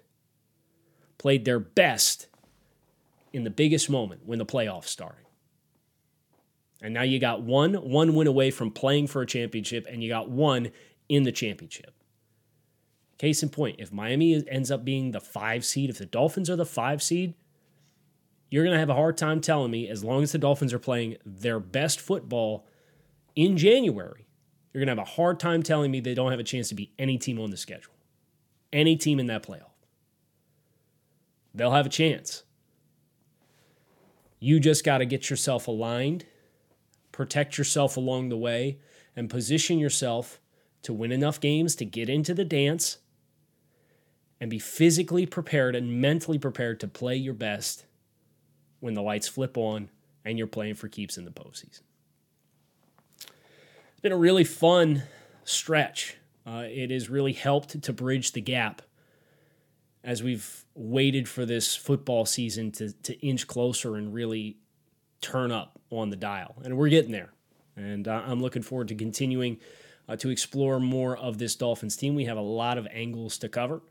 played 1.19 1.45
their 1.45 1.59
best 1.59 2.29
in 3.33 3.43
the 3.43 3.51
biggest 3.51 3.91
moment 3.91 4.23
when 4.25 4.39
the 4.39 4.47
playoffs 4.47 4.87
started. 4.87 5.27
And 6.81 6.95
now 6.95 7.03
you 7.03 7.19
got 7.19 7.43
one 7.43 7.75
one 7.75 8.15
win 8.15 8.29
away 8.29 8.53
from 8.53 8.71
playing 8.71 9.09
for 9.09 9.23
a 9.23 9.27
championship, 9.27 9.87
and 9.91 10.05
you 10.05 10.09
got 10.09 10.31
one 10.31 10.71
in 11.09 11.25
the 11.25 11.33
championship. 11.33 11.96
Case 13.19 13.43
in 13.43 13.49
point, 13.49 13.77
if 13.79 13.93
Miami 13.93 14.45
ends 14.49 14.71
up 14.71 14.85
being 14.85 15.13
the 15.13 15.21
five 15.21 15.65
seed, 15.65 15.89
if 15.89 15.99
the 15.99 16.07
Dolphins 16.07 16.51
are 16.51 16.57
the 16.57 16.67
five 16.67 17.03
seed, 17.03 17.35
you're 18.51 18.65
going 18.65 18.75
to 18.75 18.81
have 18.81 18.91
a 18.91 18.95
hard 18.95 19.17
time 19.17 19.41
telling 19.41 19.71
me, 19.71 19.89
as 19.89 20.05
long 20.05 20.23
as 20.23 20.33
the 20.33 20.39
Dolphins 20.39 20.75
are 20.75 20.79
playing 20.79 21.17
their 21.25 21.59
best 21.59 21.99
football 21.99 22.67
in 23.35 23.57
January, 23.57 24.27
you're 24.73 24.85
going 24.85 24.95
to 24.95 25.01
have 25.01 25.09
a 25.09 25.13
hard 25.13 25.41
time 25.41 25.63
telling 25.63 25.91
me 25.91 26.01
they 26.01 26.15
don't 26.15 26.31
have 26.31 26.41
a 26.41 26.45
chance 26.45 26.69
to 26.69 26.75
beat 26.75 26.93
any 26.99 27.17
team 27.17 27.41
on 27.41 27.51
the 27.51 27.57
schedule, 27.57 27.95
any 28.73 28.97
team 28.97 29.19
in 29.19 29.27
that 29.27 29.43
playoff. 29.43 29.73
They'll 31.55 31.73
have 31.73 31.87
a 31.87 31.91
chance. 31.91 32.45
You 34.39 34.61
just 34.61 34.85
got 34.85 34.99
to 34.99 35.07
get 35.07 35.31
yourself 35.31 35.67
aligned, 35.67 36.27
protect 37.13 37.57
yourself 37.57 37.97
along 37.97 38.29
the 38.29 38.37
way, 38.37 38.79
and 39.17 39.31
position 39.31 39.79
yourself 39.79 40.39
to 40.83 40.93
win 40.93 41.11
enough 41.11 41.41
games 41.41 41.75
to 41.77 41.87
get 41.87 42.11
into 42.11 42.35
the 42.35 42.45
dance 42.45 42.99
and 44.41 44.51
be 44.51 44.59
physically 44.59 45.27
prepared 45.27 45.75
and 45.75 46.01
mentally 46.01 46.39
prepared 46.39 46.81
to 46.81 46.89
play 46.89 47.17
your 47.17 47.35
best 47.35 47.87
when 48.81 48.95
the 48.95 49.03
lights 49.03 49.29
flip 49.29 49.57
on 49.57 49.89
and 50.25 50.39
you're 50.39 50.47
playing 50.47 50.75
for 50.75 50.89
keeps 50.89 51.17
in 51.17 51.25
the 51.25 51.31
postseason. 51.31 51.83
It's 53.21 54.01
been 54.03 54.13
a 54.13 54.17
really 54.17 54.45
fun 54.45 55.05
stretch. 55.45 56.17
Uh, 56.47 56.65
it 56.67 56.91
has 56.91 57.09
really 57.09 57.33
helped 57.33 57.81
to 57.81 57.93
bridge 57.93 58.33
the 58.33 58.41
gap 58.41 58.83
as 60.05 60.23
we've 60.23 60.65
waited 60.75 61.29
for 61.29 61.45
this 61.45 61.75
football 61.75 62.25
season 62.25 62.71
to, 62.71 62.93
to 63.03 63.19
inch 63.27 63.47
closer 63.47 63.97
and 63.97 64.15
really 64.15 64.57
turn 65.21 65.51
up 65.51 65.81
on 65.91 66.11
the 66.11 66.17
dial. 66.17 66.57
And 66.63 66.77
we're 66.77 66.89
getting 66.89 67.11
there. 67.11 67.33
And 67.75 68.07
uh, 68.07 68.23
I'm 68.27 68.41
looking 68.41 68.63
forward 68.63 68.89
to 68.89 68.95
continuing 68.95 69.59
uh, 70.09 70.17
to 70.17 70.31
explore 70.31 70.79
more 70.79 71.17
of 71.17 71.39
this 71.39 71.57
Dolphins 71.57 71.97
team. 71.97 72.15
We 72.15 72.27
have 72.27 72.37
a 72.37 72.43
lot 72.43 72.79
of 72.79 72.87
angles 72.93 73.39
to 73.39 73.49
cover. 73.49 73.83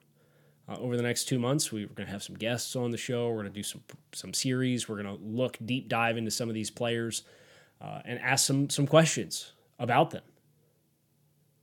Uh, 0.68 0.78
over 0.80 0.98
the 0.98 1.04
next 1.04 1.26
two 1.26 1.38
months, 1.38 1.72
we're 1.72 1.88
going 1.88 2.08
to 2.08 2.12
have 2.12 2.24
some 2.24 2.36
guests 2.36 2.76
on 2.76 2.92
the 2.92 2.98
show. 2.98 3.28
We're 3.30 3.42
going 3.42 3.48
to 3.48 3.60
do 3.60 3.64
some 3.64 3.82
some 4.14 4.34
series. 4.34 4.90
We're 4.90 5.02
going 5.02 5.18
to 5.18 5.24
look 5.24 5.58
deep 5.64 5.88
dive 5.90 6.18
into 6.18 6.32
some 6.32 6.50
of 6.50 6.56
these 6.56 6.72
players 6.72 7.24
uh, 7.82 8.02
and 8.06 8.20
ask 8.20 8.46
some 8.46 8.70
some 8.70 8.88
questions 8.88 9.54
about 9.78 10.12
them. 10.12 10.24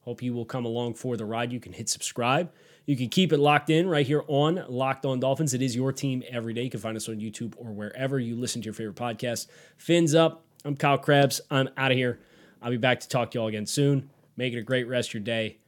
Hope 0.02 0.22
you 0.22 0.34
will 0.34 0.44
come 0.44 0.64
along 0.64 0.94
for 0.94 1.16
the 1.16 1.24
ride. 1.24 1.52
You 1.52 1.60
can 1.60 1.72
hit 1.72 1.88
subscribe. 1.88 2.50
You 2.86 2.96
can 2.96 3.08
keep 3.08 3.32
it 3.32 3.38
locked 3.38 3.70
in 3.70 3.88
right 3.88 4.06
here 4.06 4.24
on 4.26 4.64
Locked 4.68 5.06
On 5.06 5.20
Dolphins. 5.20 5.54
It 5.54 5.62
is 5.62 5.76
your 5.76 5.92
team 5.92 6.24
every 6.28 6.52
day. 6.52 6.64
You 6.64 6.70
can 6.70 6.80
find 6.80 6.96
us 6.96 7.08
on 7.08 7.20
YouTube 7.20 7.54
or 7.56 7.72
wherever 7.72 8.18
you 8.18 8.34
listen 8.34 8.60
to 8.62 8.66
your 8.66 8.74
favorite 8.74 8.96
podcast. 8.96 9.46
Fins 9.76 10.14
up. 10.14 10.44
I'm 10.64 10.76
Kyle 10.76 10.98
Crabbs. 10.98 11.40
I'm 11.50 11.68
out 11.76 11.92
of 11.92 11.96
here. 11.96 12.18
I'll 12.60 12.70
be 12.70 12.76
back 12.76 13.00
to 13.00 13.08
talk 13.08 13.30
to 13.32 13.38
you 13.38 13.42
all 13.42 13.48
again 13.48 13.66
soon. 13.66 14.10
Make 14.36 14.52
it 14.54 14.58
a 14.58 14.62
great 14.62 14.88
rest 14.88 15.10
of 15.10 15.14
your 15.14 15.22
day, 15.22 15.58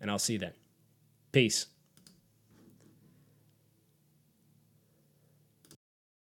and 0.00 0.10
I'll 0.10 0.18
see 0.18 0.34
you 0.34 0.38
then. 0.38 0.52
Peace. 1.32 1.66